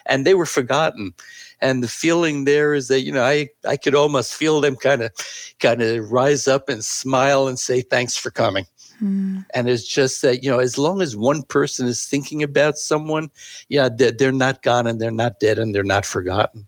[0.06, 1.14] and they were forgotten.
[1.60, 5.02] And the feeling there is that, you know, I, I could almost feel them kind
[5.02, 5.10] of
[5.58, 8.66] kind of rise up and smile and say, thanks for coming.
[9.02, 9.44] Mm.
[9.54, 13.30] And it's just that, you know, as long as one person is thinking about someone,
[13.68, 16.66] yeah, they're, they're not gone and they're not dead and they're not forgotten.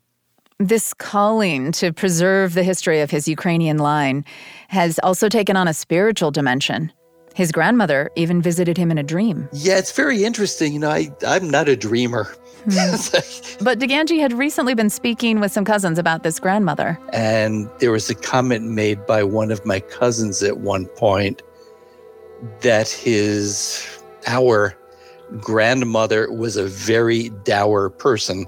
[0.58, 4.24] This calling to preserve the history of his Ukrainian line
[4.68, 6.92] has also taken on a spiritual dimension.
[7.34, 9.48] His grandmother even visited him in a dream.
[9.52, 10.72] Yeah, it's very interesting.
[10.72, 12.24] You know, I, I'm not a dreamer.
[12.64, 12.70] Hmm.
[13.64, 16.98] but DeGangi had recently been speaking with some cousins about this grandmother.
[17.12, 21.42] And there was a comment made by one of my cousins at one point
[22.60, 23.86] that his,
[24.26, 24.76] our
[25.40, 28.46] grandmother was a very dour person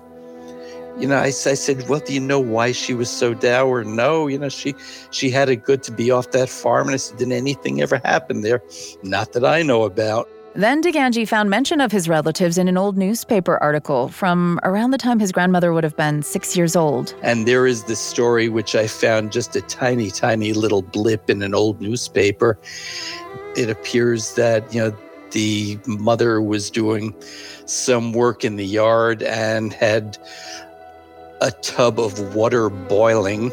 [0.98, 3.84] you know, I, I, said, well, do you know why she was so dour?
[3.84, 4.74] No, you know, she
[5.10, 6.88] she had it good to be off that farm.
[6.88, 8.62] And I said, did anything ever happen there?
[9.02, 10.28] Not that I know about.
[10.54, 14.98] Then DeGangi found mention of his relatives in an old newspaper article from around the
[14.98, 17.14] time his grandmother would have been six years old.
[17.22, 21.40] And there is this story which I found just a tiny, tiny little blip in
[21.42, 22.58] an old newspaper.
[23.56, 24.96] It appears that, you know,
[25.30, 27.14] the mother was doing
[27.66, 30.18] some work in the yard and had
[31.40, 33.52] a tub of water boiling,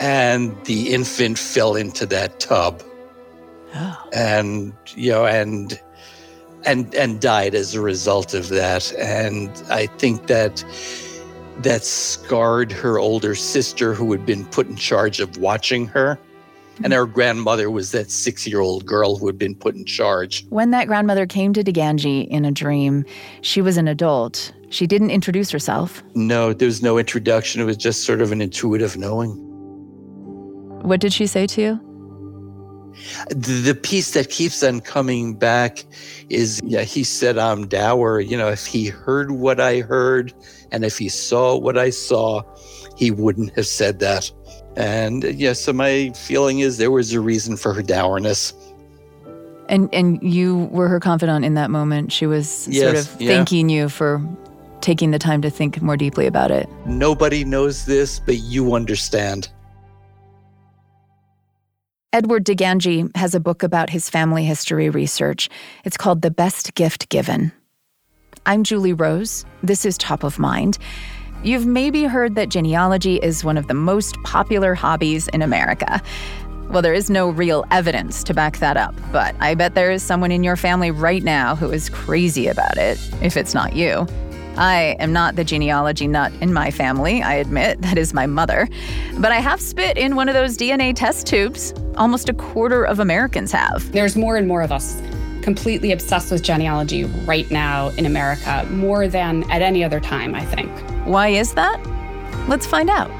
[0.00, 2.82] and the infant fell into that tub.
[3.74, 4.08] Oh.
[4.12, 5.80] And, you know, and
[6.64, 8.92] and and died as a result of that.
[8.94, 10.64] And I think that
[11.58, 16.18] that scarred her older sister who had been put in charge of watching her.
[16.82, 20.44] And her grandmother was that six year old girl who had been put in charge.
[20.48, 23.04] When that grandmother came to DeGangi in a dream,
[23.42, 24.52] she was an adult.
[24.70, 26.02] She didn't introduce herself.
[26.14, 27.60] No, there was no introduction.
[27.60, 29.36] It was just sort of an intuitive knowing.
[30.82, 31.80] What did she say to you?
[33.30, 35.84] The piece that keeps on coming back
[36.28, 38.20] is yeah, he said, I'm dour.
[38.20, 40.32] You know, if he heard what I heard
[40.70, 42.42] and if he saw what I saw,
[42.96, 44.30] he wouldn't have said that.
[44.76, 48.52] And uh, yeah, so my feeling is there was a reason for her dourness.
[49.68, 52.12] And and you were her confidant in that moment.
[52.12, 53.28] She was yes, sort of yeah.
[53.28, 54.22] thanking you for
[54.80, 56.68] taking the time to think more deeply about it.
[56.84, 59.48] Nobody knows this, but you understand.
[62.12, 65.48] Edward DeGangi has a book about his family history research.
[65.84, 67.50] It's called The Best Gift Given.
[68.46, 69.44] I'm Julie Rose.
[69.62, 70.78] This is Top of Mind.
[71.44, 76.00] You've maybe heard that genealogy is one of the most popular hobbies in America.
[76.70, 80.02] Well, there is no real evidence to back that up, but I bet there is
[80.02, 84.06] someone in your family right now who is crazy about it, if it's not you.
[84.56, 88.66] I am not the genealogy nut in my family, I admit, that is my mother.
[89.18, 91.74] But I have spit in one of those DNA test tubes.
[91.98, 93.92] Almost a quarter of Americans have.
[93.92, 95.02] There's more and more of us
[95.42, 100.42] completely obsessed with genealogy right now in America, more than at any other time, I
[100.42, 100.93] think.
[101.04, 101.78] Why is that?
[102.48, 103.10] Let's find out.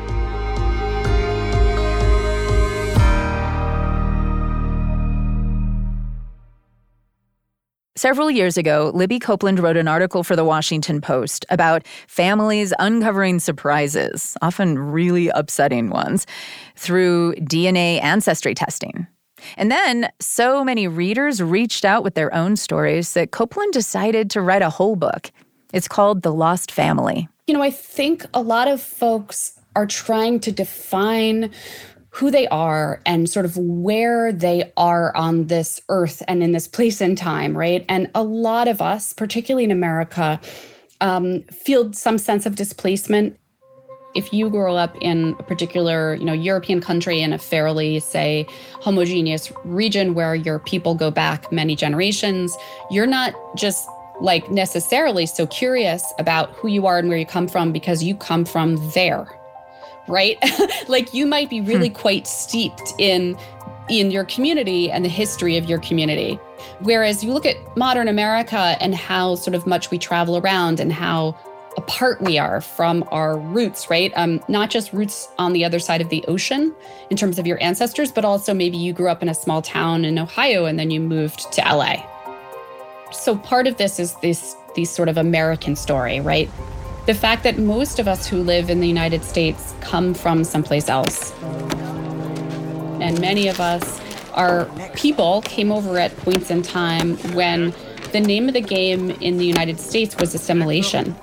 [7.96, 13.38] Several years ago, Libby Copeland wrote an article for the Washington Post about families uncovering
[13.38, 16.26] surprises, often really upsetting ones,
[16.76, 19.06] through DNA ancestry testing.
[19.56, 24.40] And then so many readers reached out with their own stories that Copeland decided to
[24.40, 25.30] write a whole book.
[25.72, 27.28] It's called The Lost Family.
[27.46, 31.50] You know, I think a lot of folks are trying to define
[32.08, 36.66] who they are and sort of where they are on this earth and in this
[36.66, 37.84] place and time, right?
[37.86, 40.40] And a lot of us, particularly in America,
[41.02, 43.38] um, feel some sense of displacement.
[44.14, 48.46] If you grow up in a particular, you know, European country in a fairly, say,
[48.80, 52.56] homogeneous region where your people go back many generations,
[52.90, 53.86] you're not just
[54.20, 58.14] like necessarily so curious about who you are and where you come from because you
[58.14, 59.26] come from there
[60.08, 60.38] right?
[60.88, 61.94] Like you might be really hmm.
[61.94, 63.38] quite steeped in
[63.88, 66.38] in your community and the history of your community.
[66.80, 70.92] Whereas you look at modern america and how sort of much we travel around and
[70.92, 71.36] how
[71.76, 74.12] apart we are from our roots right?
[74.14, 76.74] Um, not just roots on the other side of the ocean
[77.10, 80.04] in terms of your ancestors but also maybe you grew up in a small town
[80.04, 81.96] in ohio and then you moved to la
[83.14, 86.50] so part of this is this these sort of American story, right?
[87.06, 90.88] The fact that most of us who live in the United States come from someplace
[90.88, 91.32] else.
[93.00, 94.00] And many of us,
[94.32, 97.72] our people came over at points in time when
[98.12, 101.14] the name of the game in the United States was assimilation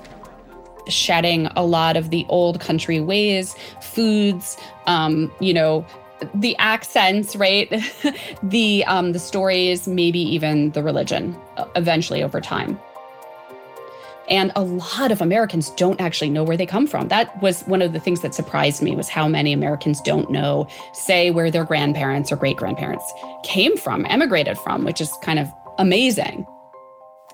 [0.88, 5.86] shedding a lot of the old country ways, foods, um, you know,
[6.34, 7.70] the accents, right?
[8.42, 12.78] the um, the stories, maybe even the religion, uh, eventually over time.
[14.28, 17.08] And a lot of Americans don't actually know where they come from.
[17.08, 20.68] That was one of the things that surprised me was how many Americans don't know,
[20.94, 23.04] say, where their grandparents or great grandparents
[23.42, 26.46] came from, emigrated from, which is kind of amazing.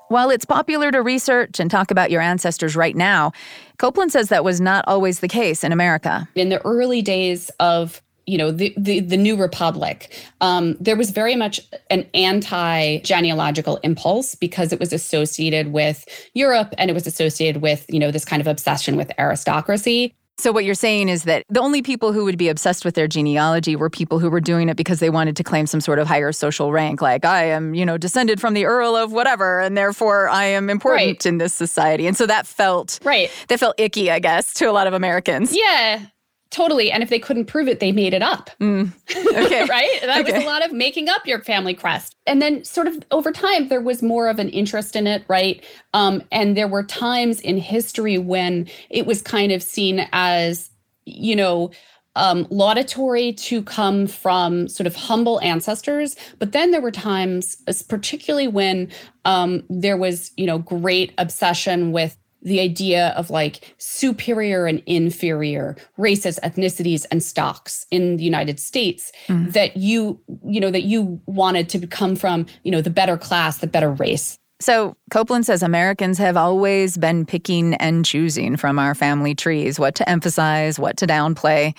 [0.09, 3.33] While it's popular to research and talk about your ancestors right now,
[3.77, 6.27] Copeland says that was not always the case in America.
[6.35, 11.11] In the early days of you know the the, the new republic um, there was
[11.11, 11.61] very much
[11.91, 17.87] an anti genealogical impulse because it was associated with europe and it was associated with
[17.89, 21.59] you know this kind of obsession with aristocracy so what you're saying is that the
[21.59, 24.77] only people who would be obsessed with their genealogy were people who were doing it
[24.77, 27.85] because they wanted to claim some sort of higher social rank like I am, you
[27.85, 31.27] know, descended from the earl of whatever and therefore I am important right.
[31.27, 32.07] in this society.
[32.07, 33.33] And so that felt Right.
[33.49, 35.53] That felt icky, I guess, to a lot of Americans.
[35.53, 36.07] Yeah.
[36.51, 36.91] Totally.
[36.91, 38.51] And if they couldn't prove it, they made it up.
[38.61, 38.93] Mm.
[39.39, 39.65] Okay.
[39.67, 40.01] right?
[40.03, 40.33] That okay.
[40.33, 42.17] was a lot of making up your family crest.
[42.27, 45.65] And then, sort of over time, there was more of an interest in it, right?
[45.95, 50.71] Um, and there were times in history when it was kind of seen as,
[51.05, 51.71] you know,
[52.17, 56.17] um, laudatory to come from sort of humble ancestors.
[56.39, 57.57] But then there were times,
[57.89, 58.91] particularly when
[59.25, 65.77] um, there was, you know, great obsession with the idea of like superior and inferior
[65.97, 69.53] races ethnicities and stocks in the united states mm.
[69.53, 73.59] that you you know that you wanted to come from you know the better class
[73.59, 78.95] the better race so copeland says americans have always been picking and choosing from our
[78.95, 81.75] family trees what to emphasize what to downplay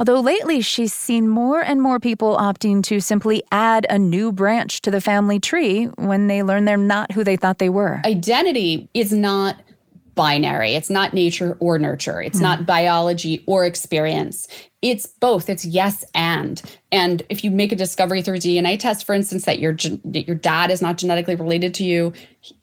[0.00, 4.80] Although lately she's seen more and more people opting to simply add a new branch
[4.80, 8.00] to the family tree when they learn they're not who they thought they were.
[8.06, 9.60] Identity is not
[10.14, 10.74] binary.
[10.74, 12.20] It's not nature or nurture.
[12.20, 12.42] It's mm.
[12.42, 14.48] not biology or experience.
[14.82, 15.48] It's both.
[15.48, 16.62] It's yes and.
[16.90, 20.26] And if you make a discovery through a DNA test, for instance, that your that
[20.26, 22.12] your dad is not genetically related to you,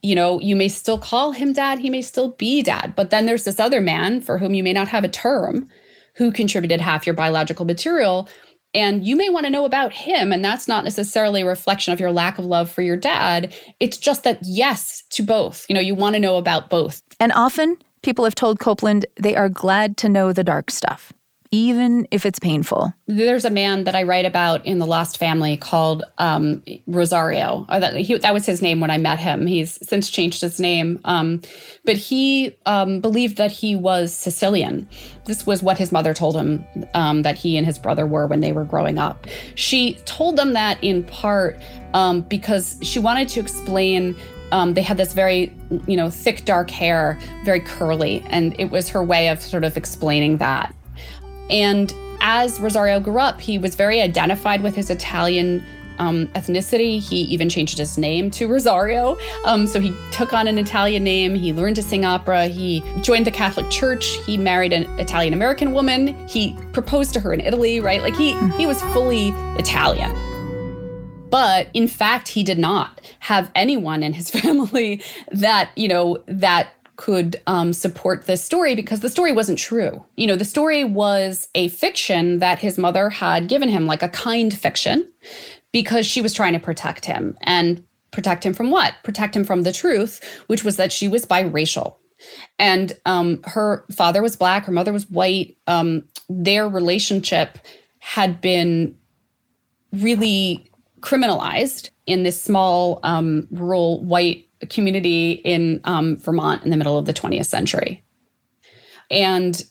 [0.01, 1.79] you know, you may still call him dad.
[1.79, 2.93] He may still be dad.
[2.95, 5.69] But then there's this other man for whom you may not have a term,
[6.15, 8.27] who contributed half your biological material
[8.73, 10.31] and you may want to know about him.
[10.31, 13.53] And that's not necessarily a reflection of your lack of love for your dad.
[13.79, 15.65] It's just that yes to both.
[15.69, 17.01] You know, you want to know about both.
[17.19, 21.13] And often people have told Copeland they are glad to know the dark stuff.
[21.51, 22.93] even if it's painful.
[23.07, 27.65] There's a man that I write about in The Lost Family called um, Rosario.
[27.69, 29.47] Uh, that, he, that, was his name when I met him.
[29.47, 30.99] He's since changed his name.
[31.05, 31.41] Um,
[31.85, 34.89] but he um, believed that he was Sicilian.
[35.25, 38.41] This was what his mother told him um, that he and his brother were when
[38.41, 39.25] they were growing up.
[39.55, 41.57] She told them that in part
[41.93, 44.15] um, because she wanted to explain
[44.51, 45.53] um, they had this very,
[45.87, 48.23] you know, thick, dark hair, very curly.
[48.29, 50.73] And it was her way of sort of explaining that.
[51.49, 55.63] And as Rosario grew up, he was very identified with his Italian
[55.99, 56.99] um, ethnicity.
[57.01, 59.17] He even changed his name to Rosario.
[59.45, 61.35] Um, so he took on an Italian name.
[61.35, 62.47] He learned to sing opera.
[62.47, 64.05] He joined the Catholic Church.
[64.25, 66.27] He married an Italian American woman.
[66.27, 68.01] He proposed to her in Italy, right?
[68.01, 70.36] Like he he was fully Italian.
[71.29, 75.01] But in fact, he did not have anyone in his family
[75.31, 80.03] that, you know, that could um, support this story because the story wasn't true.
[80.15, 84.09] You know, the story was a fiction that his mother had given him, like a
[84.09, 85.07] kind fiction,
[85.71, 87.37] because she was trying to protect him.
[87.41, 88.95] And protect him from what?
[89.03, 91.97] Protect him from the truth, which was that she was biracial.
[92.57, 95.55] And um, her father was black, her mother was white.
[95.67, 97.59] Um, their relationship
[97.99, 98.97] had been
[99.93, 100.67] really
[101.01, 107.05] criminalized in this small um, rural white community in um, Vermont in the middle of
[107.05, 108.03] the 20th century.
[109.11, 109.63] And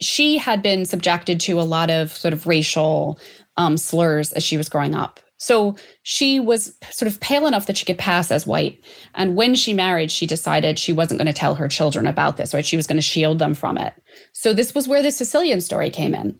[0.00, 3.18] she had been subjected to a lot of sort of racial
[3.56, 5.20] um, slurs as she was growing up.
[5.38, 8.82] So she was sort of pale enough that she could pass as white.
[9.14, 12.52] And when she married, she decided she wasn't going to tell her children about this,
[12.52, 12.66] right?
[12.66, 13.94] She was going to shield them from it.
[14.32, 16.38] So this was where the Sicilian story came in.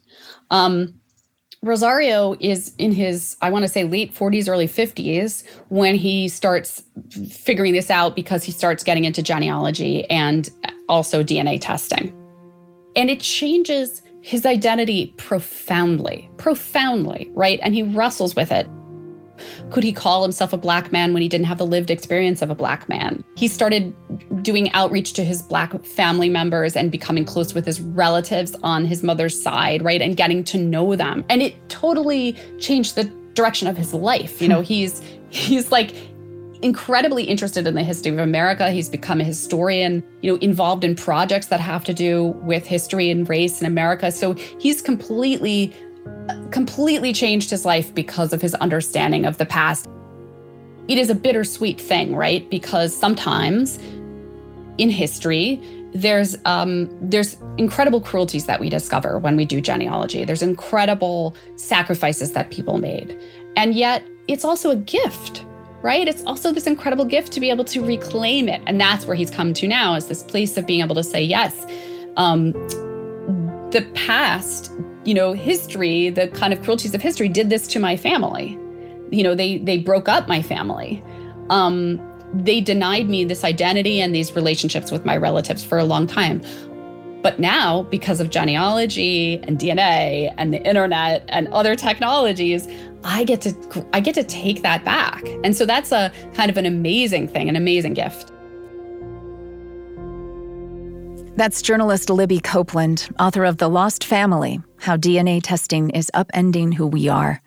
[0.51, 0.98] Um,
[1.63, 6.85] Rosario is in his, I want to say, late 40s, early 50s when he starts
[7.31, 10.49] figuring this out because he starts getting into genealogy and
[10.89, 12.15] also DNA testing.
[12.95, 17.59] And it changes his identity profoundly, profoundly, right?
[17.63, 18.69] And he wrestles with it.
[19.71, 22.51] Could he call himself a black man when he didn't have the lived experience of
[22.51, 23.25] a black man?
[23.37, 23.95] He started
[24.43, 29.03] doing outreach to his black family members and becoming close with his relatives on his
[29.03, 30.01] mother's side, right?
[30.01, 31.25] And getting to know them.
[31.29, 34.43] And it totally changed the direction of his life.
[34.43, 34.65] You know, hmm.
[34.65, 35.95] he's he's like
[36.63, 38.71] incredibly interested in the history of America.
[38.71, 43.11] He's become a historian, you know, involved in projects that have to do with history
[43.11, 44.11] and race in America.
[44.11, 45.73] So he's completely
[46.51, 49.87] completely changed his life because of his understanding of the past.
[50.89, 52.49] It is a bittersweet thing, right?
[52.51, 53.79] Because sometimes
[54.79, 55.61] in history,
[55.93, 60.25] there's um, there's incredible cruelties that we discover when we do genealogy.
[60.25, 63.19] There's incredible sacrifices that people made,
[63.57, 65.45] and yet it's also a gift,
[65.83, 66.07] right?
[66.07, 69.31] It's also this incredible gift to be able to reclaim it, and that's where he's
[69.31, 71.67] come to now is this place of being able to say yes.
[72.17, 72.53] Um,
[73.71, 74.73] the past
[75.09, 78.59] you know, history, the kind of cruelties of history did this to my family.
[79.11, 81.03] You know, they they broke up my family.
[81.49, 81.99] Um,
[82.35, 86.43] they denied me this identity and these relationships with my relatives for a long time.
[87.23, 92.69] But now, because of genealogy and DNA and the internet and other technologies,
[93.03, 95.23] I get to I get to take that back.
[95.43, 98.33] And so that's a kind of an amazing thing, an amazing gift.
[101.37, 106.87] That's journalist Libby Copeland, author of The Lost Family How DNA Testing is Upending Who
[106.87, 107.41] We Are.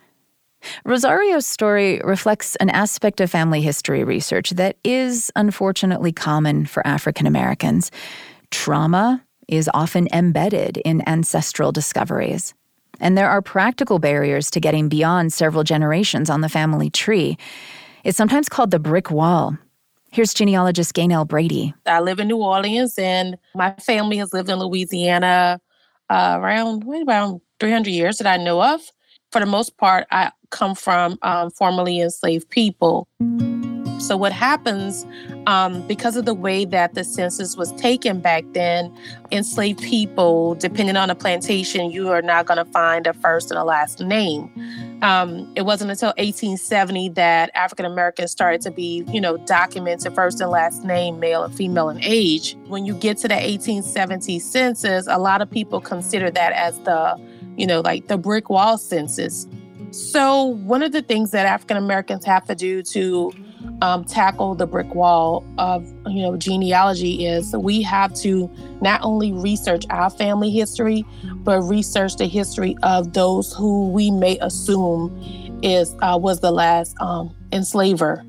[0.86, 7.28] Rosario's story reflects an aspect of family history research that is unfortunately common for African
[7.28, 7.92] Americans.
[8.52, 12.54] Trauma is often embedded in ancestral discoveries.
[13.00, 17.38] And there are practical barriers to getting beyond several generations on the family tree.
[18.04, 19.58] It's sometimes called the brick wall,
[20.14, 21.74] Here's genealogist Gaynell Brady.
[21.86, 25.62] I live in New Orleans, and my family has lived in Louisiana
[26.10, 28.82] uh, around around 300 years that I know of.
[29.32, 33.08] For the most part, I come from um, formerly enslaved people.
[34.00, 35.06] So, what happens
[35.48, 38.94] um, because of the way that the census was taken back then,
[39.32, 43.58] enslaved people, depending on the plantation, you are not going to find a first and
[43.58, 44.52] a last name.
[45.02, 50.42] Um, it wasn't until 1870 that African Americans started to be, you know, documented first
[50.42, 52.58] and last name, male and female and age.
[52.68, 57.20] When you get to the 1870 census, a lot of people consider that as the,
[57.58, 59.48] you know, like the brick wall census.
[59.92, 63.32] So, one of the things that African Americans have to do to
[63.82, 68.50] um, tackle the brick wall of you know genealogy is we have to
[68.82, 71.06] not only research our family history,
[71.38, 76.96] but research the history of those who we may assume is uh, was the last
[77.02, 78.24] um, enslaver.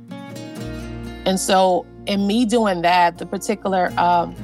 [1.24, 4.34] And so, in me doing that, the particular um,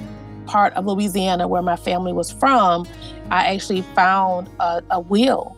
[0.47, 2.87] part of Louisiana where my family was from,
[3.31, 5.57] I actually found a, a will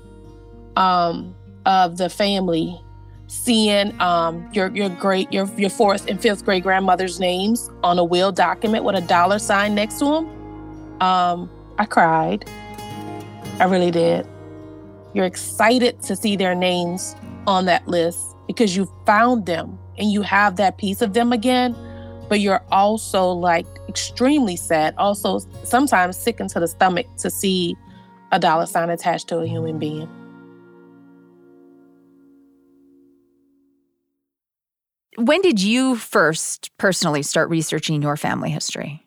[0.76, 1.34] um,
[1.66, 2.80] of the family,
[3.26, 8.04] seeing um, your your great your your fourth and fifth great grandmother's names on a
[8.04, 11.02] will document with a dollar sign next to them.
[11.02, 12.48] Um, I cried.
[13.58, 14.26] I really did.
[15.14, 17.14] You're excited to see their names
[17.46, 21.74] on that list because you found them and you have that piece of them again.
[22.30, 27.76] But you're also like extremely sad, also sometimes sick into the stomach to see
[28.30, 30.08] a dollar sign attached to a human being.
[35.18, 39.04] When did you first personally start researching your family history?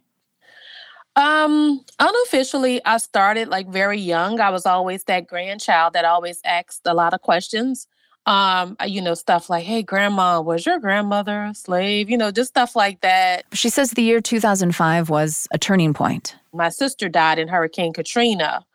[1.15, 4.41] Um, unofficially, I started like very young.
[4.41, 7.88] I was always that grandchild that always asked a lot of questions.
[8.26, 12.09] Um, uh, you know, stuff like, hey, grandma, was your grandmother a slave?
[12.09, 13.45] You know, just stuff like that.
[13.51, 16.36] She says the year 2005 was a turning point.
[16.53, 18.65] My sister died in Hurricane Katrina.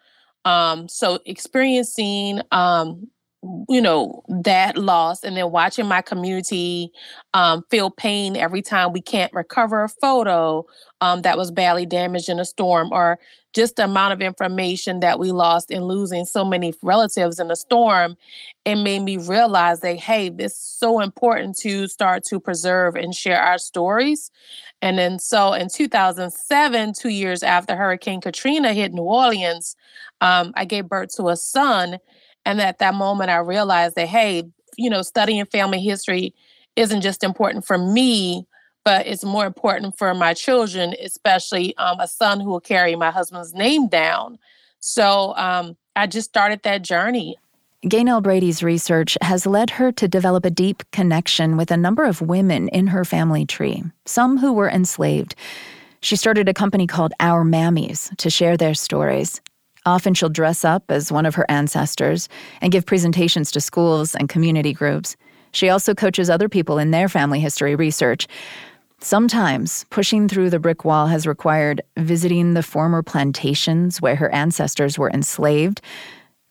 [0.44, 3.08] Um, so experiencing um
[3.68, 6.90] you know that loss and then watching my community
[7.34, 10.66] um, feel pain every time we can't recover a photo
[11.00, 13.18] um, that was badly damaged in a storm or
[13.58, 17.56] just the amount of information that we lost in losing so many relatives in the
[17.56, 18.16] storm
[18.64, 23.14] it made me realize that hey this is so important to start to preserve and
[23.14, 24.30] share our stories.
[24.80, 29.76] And then so in 2007 two years after hurricane katrina hit new orleans
[30.20, 31.98] um, i gave birth to a son.
[32.48, 34.44] And at that moment, I realized that, hey,
[34.78, 36.34] you know, studying family history
[36.76, 38.46] isn't just important for me,
[38.88, 43.10] but it's more important for my children, especially um, a son who will carry my
[43.10, 44.38] husband's name down.
[44.80, 47.36] So um, I just started that journey.
[47.84, 52.22] Gaynell Brady's research has led her to develop a deep connection with a number of
[52.22, 55.34] women in her family tree, some who were enslaved.
[56.00, 59.42] She started a company called Our Mammies to share their stories.
[59.84, 62.26] Often she'll dress up as one of her ancestors
[62.62, 65.14] and give presentations to schools and community groups.
[65.52, 68.26] She also coaches other people in their family history research.
[69.00, 74.98] Sometimes pushing through the brick wall has required visiting the former plantations where her ancestors
[74.98, 75.80] were enslaved,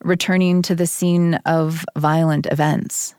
[0.01, 3.15] returning to the scene of violent events.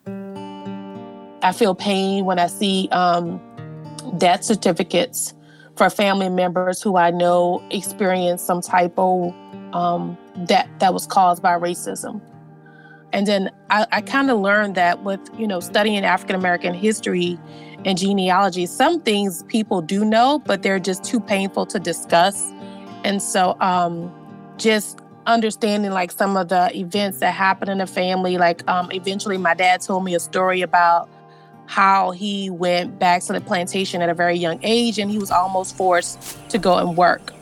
[1.42, 3.38] I feel pain when I see um,
[4.16, 5.34] death certificates
[5.76, 9.34] for family members who I know experienced some type of
[9.74, 10.16] um,
[10.48, 12.22] that that was caused by racism.
[13.12, 17.38] And then I, I kind of learned that with you know studying African American history
[17.88, 22.52] and genealogy, some things people do know, but they're just too painful to discuss.
[23.02, 24.14] And so, um,
[24.58, 29.38] just understanding like some of the events that happened in the family, like um, eventually
[29.38, 31.08] my dad told me a story about
[31.64, 35.30] how he went back to the plantation at a very young age and he was
[35.30, 37.32] almost forced to go and work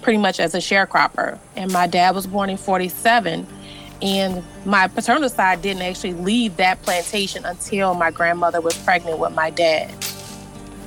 [0.00, 1.38] pretty much as a sharecropper.
[1.54, 3.46] And my dad was born in 47.
[4.02, 9.32] And my paternal side didn't actually leave that plantation until my grandmother was pregnant with
[9.32, 9.94] my dad.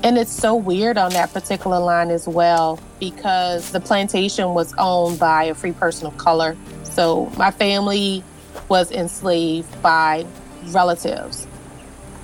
[0.04, 5.18] And it's so weird on that particular line as well because the plantation was owned
[5.18, 6.56] by a free person of color.
[6.84, 8.24] So my family
[8.70, 10.26] was enslaved by
[10.68, 11.48] relatives.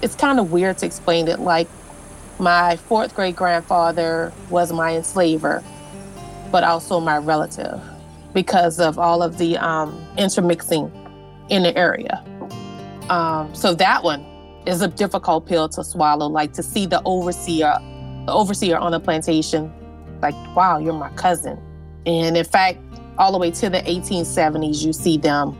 [0.01, 1.67] It's kind of weird to explain it like
[2.37, 5.63] my fourth great grandfather was my enslaver
[6.51, 7.81] but also my relative
[8.33, 10.91] because of all of the um, intermixing
[11.49, 12.23] in the area.
[13.09, 14.25] Um, so that one
[14.65, 16.27] is a difficult pill to swallow.
[16.27, 17.73] Like to see the overseer,
[18.25, 19.71] the overseer on the plantation,
[20.21, 21.59] like, wow, you're my cousin.
[22.05, 22.79] And in fact,
[23.17, 25.59] all the way to the 1870s, you see them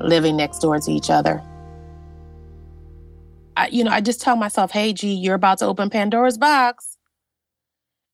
[0.00, 1.42] living next door to each other.
[3.56, 6.96] I, you know, I just tell myself, hey, G, you're about to open Pandora's box.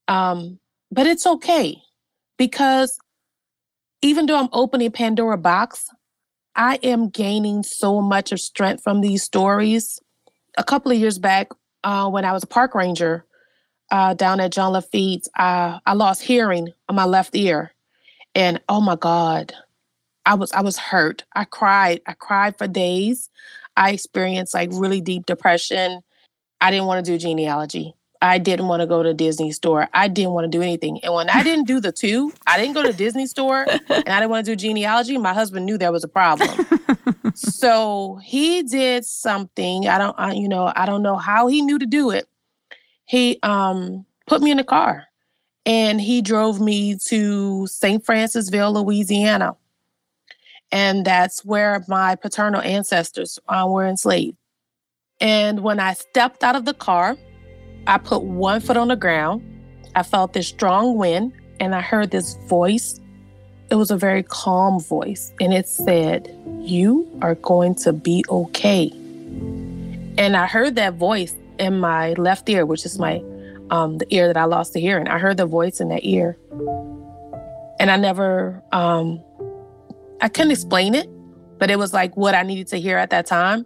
[0.08, 0.58] Um,
[0.90, 1.82] but it's okay
[2.36, 2.98] because
[4.02, 5.88] even though I'm opening Pandora box,
[6.54, 10.00] I am gaining so much of strength from these stories.
[10.58, 11.48] A couple of years back,
[11.84, 13.24] uh, when I was a park ranger
[13.90, 17.72] uh, down at Jean Lafitte's, uh, I lost hearing on my left ear,
[18.34, 19.54] and oh my God,
[20.26, 21.24] I was I was hurt.
[21.34, 22.00] I cried.
[22.06, 23.30] I cried for days.
[23.76, 26.00] I experienced like really deep depression.
[26.60, 27.94] I didn't want to do genealogy.
[28.22, 29.88] I didn't want to go to Disney store.
[29.92, 31.00] I didn't want to do anything.
[31.02, 34.20] And when I didn't do the two, I didn't go to Disney store and I
[34.20, 36.48] didn't want to do genealogy, my husband knew there was a problem.
[37.34, 39.88] so he did something.
[39.88, 42.28] I don't I, you know, I don't know how he knew to do it.
[43.04, 45.08] He um put me in a car
[45.66, 48.04] and he drove me to St.
[48.04, 49.56] Francisville, Louisiana.
[50.70, 54.36] And that's where my paternal ancestors uh, were enslaved.
[55.20, 57.16] And when I stepped out of the car,
[57.86, 59.42] I put one foot on the ground.
[59.94, 62.98] I felt this strong wind and I heard this voice.
[63.70, 66.28] it was a very calm voice, and it said,
[66.60, 68.90] You are going to be okay.
[70.18, 73.22] And I heard that voice in my left ear, which is my
[73.70, 75.08] um, the ear that I lost the hearing.
[75.08, 76.36] I heard the voice in that ear,
[77.78, 79.22] and I never, um,
[80.20, 81.08] I couldn't explain it,
[81.58, 83.64] but it was like what I needed to hear at that time.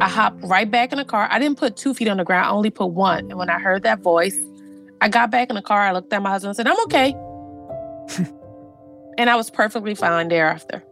[0.00, 1.28] I hopped right back in the car.
[1.30, 3.30] I didn't put two feet on the ground, I only put one.
[3.30, 4.36] And when I heard that voice,
[5.00, 5.80] I got back in the car.
[5.80, 7.14] I looked at my husband and said, I'm okay.
[9.18, 10.82] and I was perfectly fine thereafter.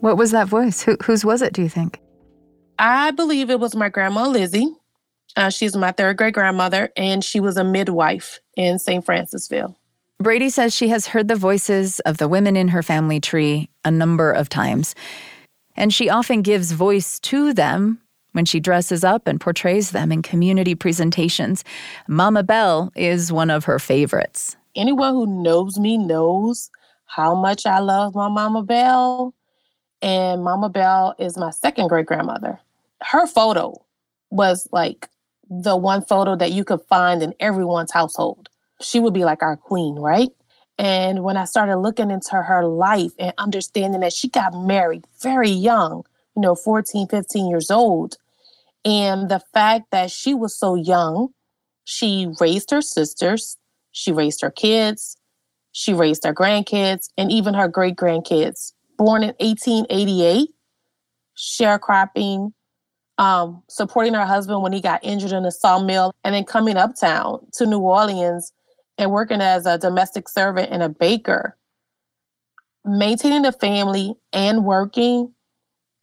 [0.00, 0.82] What was that voice?
[0.82, 2.00] Who, whose was it, do you think?
[2.78, 4.68] I believe it was my grandma, Lizzie.
[5.36, 9.04] Uh, she's my third great grandmother, and she was a midwife in St.
[9.04, 9.76] Francisville.
[10.18, 13.90] Brady says she has heard the voices of the women in her family tree a
[13.90, 14.94] number of times,
[15.76, 18.00] and she often gives voice to them
[18.32, 21.64] when she dresses up and portrays them in community presentations.
[22.08, 24.56] Mama Bell is one of her favorites.
[24.74, 26.70] Anyone who knows me knows
[27.06, 29.34] how much I love my Mama Bell.
[30.00, 32.58] And Mama Bell is my second great grandmother.
[33.02, 33.84] Her photo
[34.30, 35.08] was like
[35.48, 38.48] the one photo that you could find in everyone's household.
[38.80, 40.30] She would be like our queen, right?
[40.82, 45.48] And when I started looking into her life and understanding that she got married very
[45.48, 46.02] young,
[46.34, 48.16] you know, 14, 15 years old,
[48.84, 51.28] and the fact that she was so young,
[51.84, 53.56] she raised her sisters,
[53.92, 55.16] she raised her kids,
[55.70, 58.72] she raised her grandkids, and even her great grandkids.
[58.98, 60.48] Born in 1888,
[61.38, 62.50] sharecropping,
[63.18, 67.46] um, supporting her husband when he got injured in a sawmill, and then coming uptown
[67.52, 68.52] to New Orleans
[69.02, 71.56] and working as a domestic servant and a baker.
[72.84, 75.32] Maintaining the family and working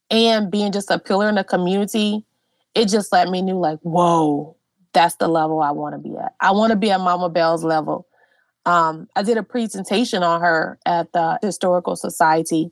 [0.10, 2.26] and being just a pillar in the community,
[2.76, 4.56] it just let me know like, whoa,
[4.94, 6.36] that's the level I want to be at.
[6.40, 8.08] I want to be at Mama Bell's level.
[8.66, 12.72] Um, I did a presentation on her at the Historical Society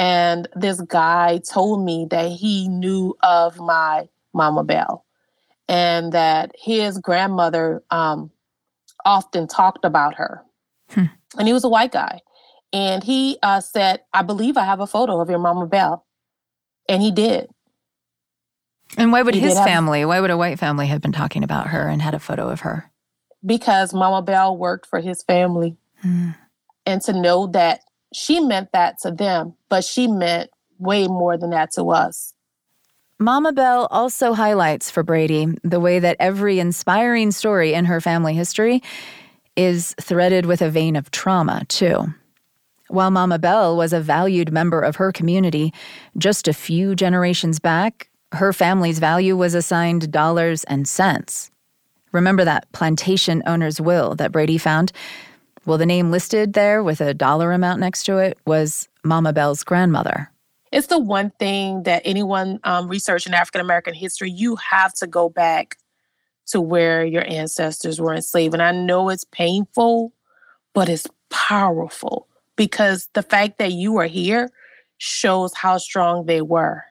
[0.00, 5.04] and this guy told me that he knew of my Mama Bell
[5.68, 8.30] and that his grandmother um,
[9.04, 10.42] often talked about her.
[10.90, 11.06] Hmm.
[11.38, 12.20] And he was a white guy.
[12.72, 16.06] And he uh, said, I believe I have a photo of your Mama Bell.
[16.88, 17.48] And he did.
[18.96, 21.68] And why would he his family, why would a white family have been talking about
[21.68, 22.90] her and had a photo of her?
[23.44, 25.76] Because Mama Bell worked for his family.
[26.02, 26.30] Hmm.
[26.86, 27.80] And to know that
[28.12, 32.34] she meant that to them, but she meant way more than that to us.
[33.22, 38.32] Mama Bell also highlights for Brady the way that every inspiring story in her family
[38.32, 38.82] history
[39.56, 42.14] is threaded with a vein of trauma, too.
[42.88, 45.74] While Mama Bell was a valued member of her community,
[46.16, 51.50] just a few generations back, her family's value was assigned dollars and cents.
[52.12, 54.92] Remember that plantation owner's will that Brady found?
[55.66, 59.62] Well, the name listed there with a dollar amount next to it was Mama Bell's
[59.62, 60.30] grandmother.
[60.72, 65.28] It's the one thing that anyone um, researching African American history, you have to go
[65.28, 65.76] back
[66.46, 68.54] to where your ancestors were enslaved.
[68.54, 70.12] And I know it's painful,
[70.74, 74.50] but it's powerful because the fact that you are here
[74.98, 76.82] shows how strong they were.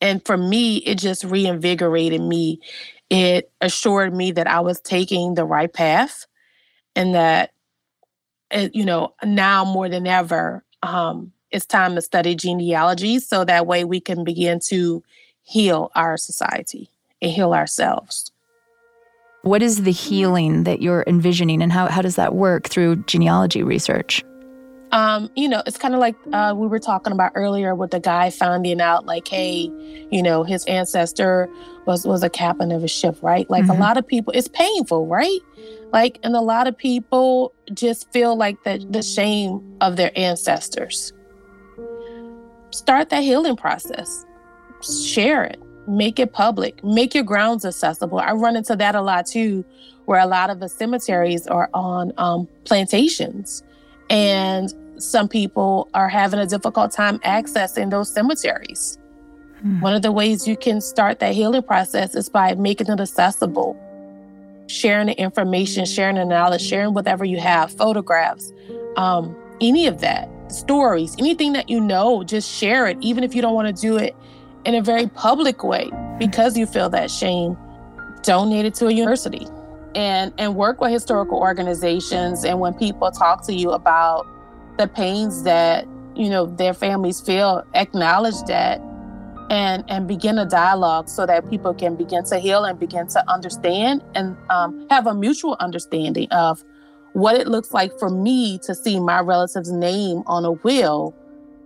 [0.00, 2.60] And for me, it just reinvigorated me.
[3.10, 6.26] It assured me that I was taking the right path
[6.94, 7.52] and that
[8.72, 13.84] you know now more than ever um, it's time to study genealogy so that way
[13.84, 15.02] we can begin to
[15.42, 16.88] heal our society
[17.20, 18.30] and heal ourselves
[19.42, 23.62] what is the healing that you're envisioning and how, how does that work through genealogy
[23.62, 24.22] research
[24.92, 28.00] um, you know, it's kind of like uh, we were talking about earlier with the
[28.00, 29.70] guy finding out, like, hey,
[30.10, 31.50] you know, his ancestor
[31.86, 33.50] was was a captain of a ship, right?
[33.50, 33.72] Like mm-hmm.
[33.72, 35.40] a lot of people, it's painful, right?
[35.92, 41.12] Like, and a lot of people just feel like the the shame of their ancestors.
[42.76, 44.26] Start that healing process.
[45.06, 45.58] Share it.
[45.88, 46.84] Make it public.
[46.84, 48.18] Make your grounds accessible.
[48.18, 49.64] I run into that a lot too,
[50.04, 53.62] where a lot of the cemeteries are on um, plantations
[54.10, 58.98] and some people are having a difficult time accessing those cemeteries.
[59.62, 59.80] Hmm.
[59.80, 63.74] One of the ways you can start that healing process is by making it accessible,
[64.66, 68.52] sharing the information, sharing the knowledge, sharing whatever you have, photographs,
[68.98, 73.42] um, any of that, stories, anything that you know, just share it, even if you
[73.42, 74.16] don't want to do it
[74.64, 77.56] in a very public way because you feel that shame.
[78.22, 79.46] Donate it to a university
[79.96, 84.26] and and work with historical organizations and when people talk to you about
[84.78, 88.80] the pains that you know their families feel acknowledge that
[89.48, 93.30] and and begin a dialogue so that people can begin to heal and begin to
[93.30, 96.62] understand and um, have a mutual understanding of
[97.16, 101.14] what it looks like for me to see my relative's name on a will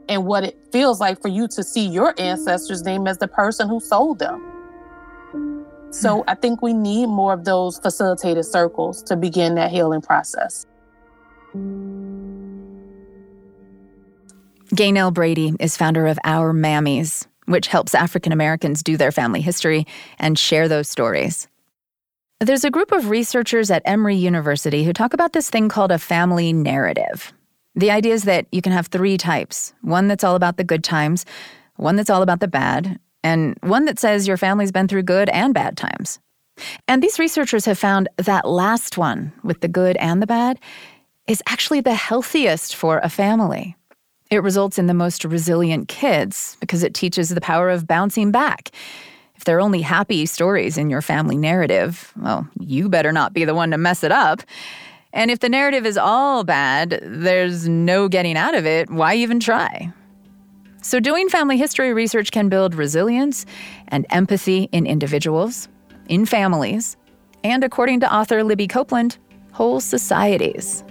[0.08, 3.68] and what it feels like for you to see your ancestor's name as the person
[3.68, 4.40] who sold them.
[5.90, 6.30] So hmm.
[6.30, 10.66] I think we need more of those facilitated circles to begin that healing process.
[14.72, 19.84] Gaynell Brady is founder of Our Mammies, which helps African Americans do their family history
[20.16, 21.48] and share those stories.
[22.42, 25.98] There's a group of researchers at Emory University who talk about this thing called a
[25.98, 27.34] family narrative.
[27.74, 30.82] The idea is that you can have three types one that's all about the good
[30.82, 31.26] times,
[31.76, 35.28] one that's all about the bad, and one that says your family's been through good
[35.28, 36.18] and bad times.
[36.88, 40.58] And these researchers have found that last one, with the good and the bad,
[41.28, 43.76] is actually the healthiest for a family.
[44.30, 48.70] It results in the most resilient kids because it teaches the power of bouncing back.
[49.40, 53.46] If there are only happy stories in your family narrative, well, you better not be
[53.46, 54.42] the one to mess it up.
[55.14, 58.90] And if the narrative is all bad, there's no getting out of it.
[58.90, 59.90] Why even try?
[60.82, 63.46] So, doing family history research can build resilience
[63.88, 65.68] and empathy in individuals,
[66.06, 66.98] in families,
[67.42, 69.16] and according to author Libby Copeland,
[69.52, 70.84] whole societies.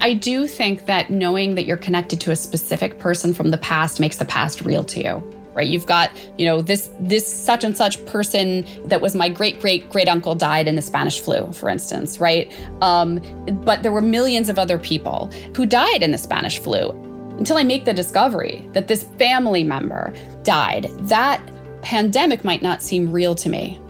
[0.00, 4.00] I do think that knowing that you're connected to a specific person from the past
[4.00, 5.37] makes the past real to you.
[5.58, 5.66] Right?
[5.66, 9.90] You've got, you know, this this such and such person that was my great great
[9.90, 12.48] great uncle died in the Spanish flu, for instance, right?
[12.80, 13.18] Um,
[13.64, 16.90] but there were millions of other people who died in the Spanish flu
[17.38, 20.84] until I make the discovery that this family member died.
[21.08, 21.42] That
[21.82, 23.80] pandemic might not seem real to me.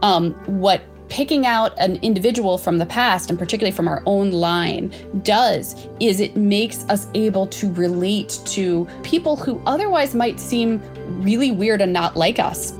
[0.00, 0.80] Um, what
[1.10, 6.20] picking out an individual from the past, and particularly from our own line, does is
[6.20, 10.80] it makes us able to relate to people who otherwise might seem
[11.22, 12.72] really weird and not like us.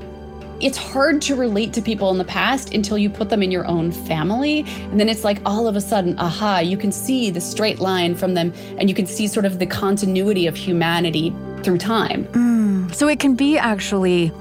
[0.61, 3.65] It's hard to relate to people in the past until you put them in your
[3.65, 4.59] own family.
[4.91, 8.13] And then it's like all of a sudden, aha, you can see the straight line
[8.13, 12.25] from them and you can see sort of the continuity of humanity through time.
[12.25, 14.31] Mm, so it can be actually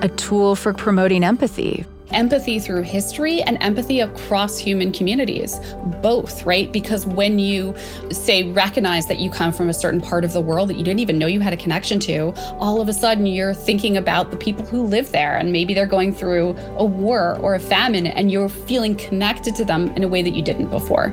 [0.00, 5.58] a tool for promoting empathy empathy through history and empathy across human communities,
[6.00, 6.70] both, right?
[6.72, 7.74] Because when you
[8.10, 11.00] say recognize that you come from a certain part of the world that you didn't
[11.00, 14.36] even know you had a connection to, all of a sudden you're thinking about the
[14.36, 18.30] people who live there and maybe they're going through a war or a famine and
[18.30, 21.12] you're feeling connected to them in a way that you didn't before.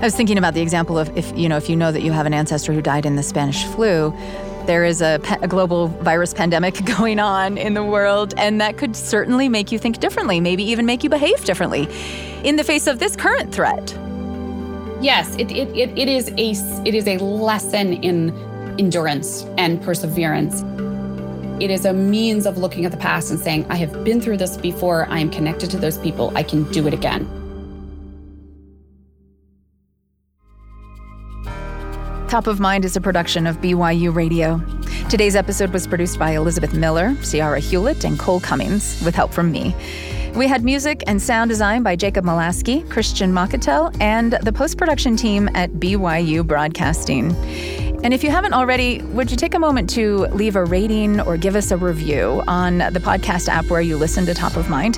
[0.00, 2.12] I was thinking about the example of if you know if you know that you
[2.12, 4.12] have an ancestor who died in the Spanish flu,
[4.66, 8.96] there is a, a, global virus pandemic going on in the world, and that could
[8.96, 11.88] certainly make you think differently, maybe even make you behave differently
[12.44, 13.96] in the face of this current threat.
[15.00, 18.30] Yes, it, it, it, it is a it is a lesson in
[18.78, 20.62] endurance and perseverance.
[21.60, 24.38] It is a means of looking at the past and saying, I have been through
[24.38, 27.41] this before, I am connected to those people, I can do it again.
[32.32, 34.58] Top of Mind is a production of BYU Radio.
[35.10, 39.52] Today's episode was produced by Elizabeth Miller, Ciara Hewlett, and Cole Cummings, with help from
[39.52, 39.76] me.
[40.34, 45.14] We had music and sound design by Jacob Molaski, Christian Makatel, and the post production
[45.14, 47.36] team at BYU Broadcasting.
[48.02, 51.36] And if you haven't already, would you take a moment to leave a rating or
[51.36, 54.94] give us a review on the podcast app where you listen to Top of Mind?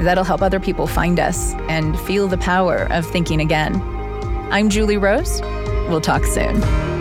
[0.00, 3.80] That'll help other people find us and feel the power of thinking again.
[4.50, 5.40] I'm Julie Rose.
[5.88, 6.95] We'll talk soon.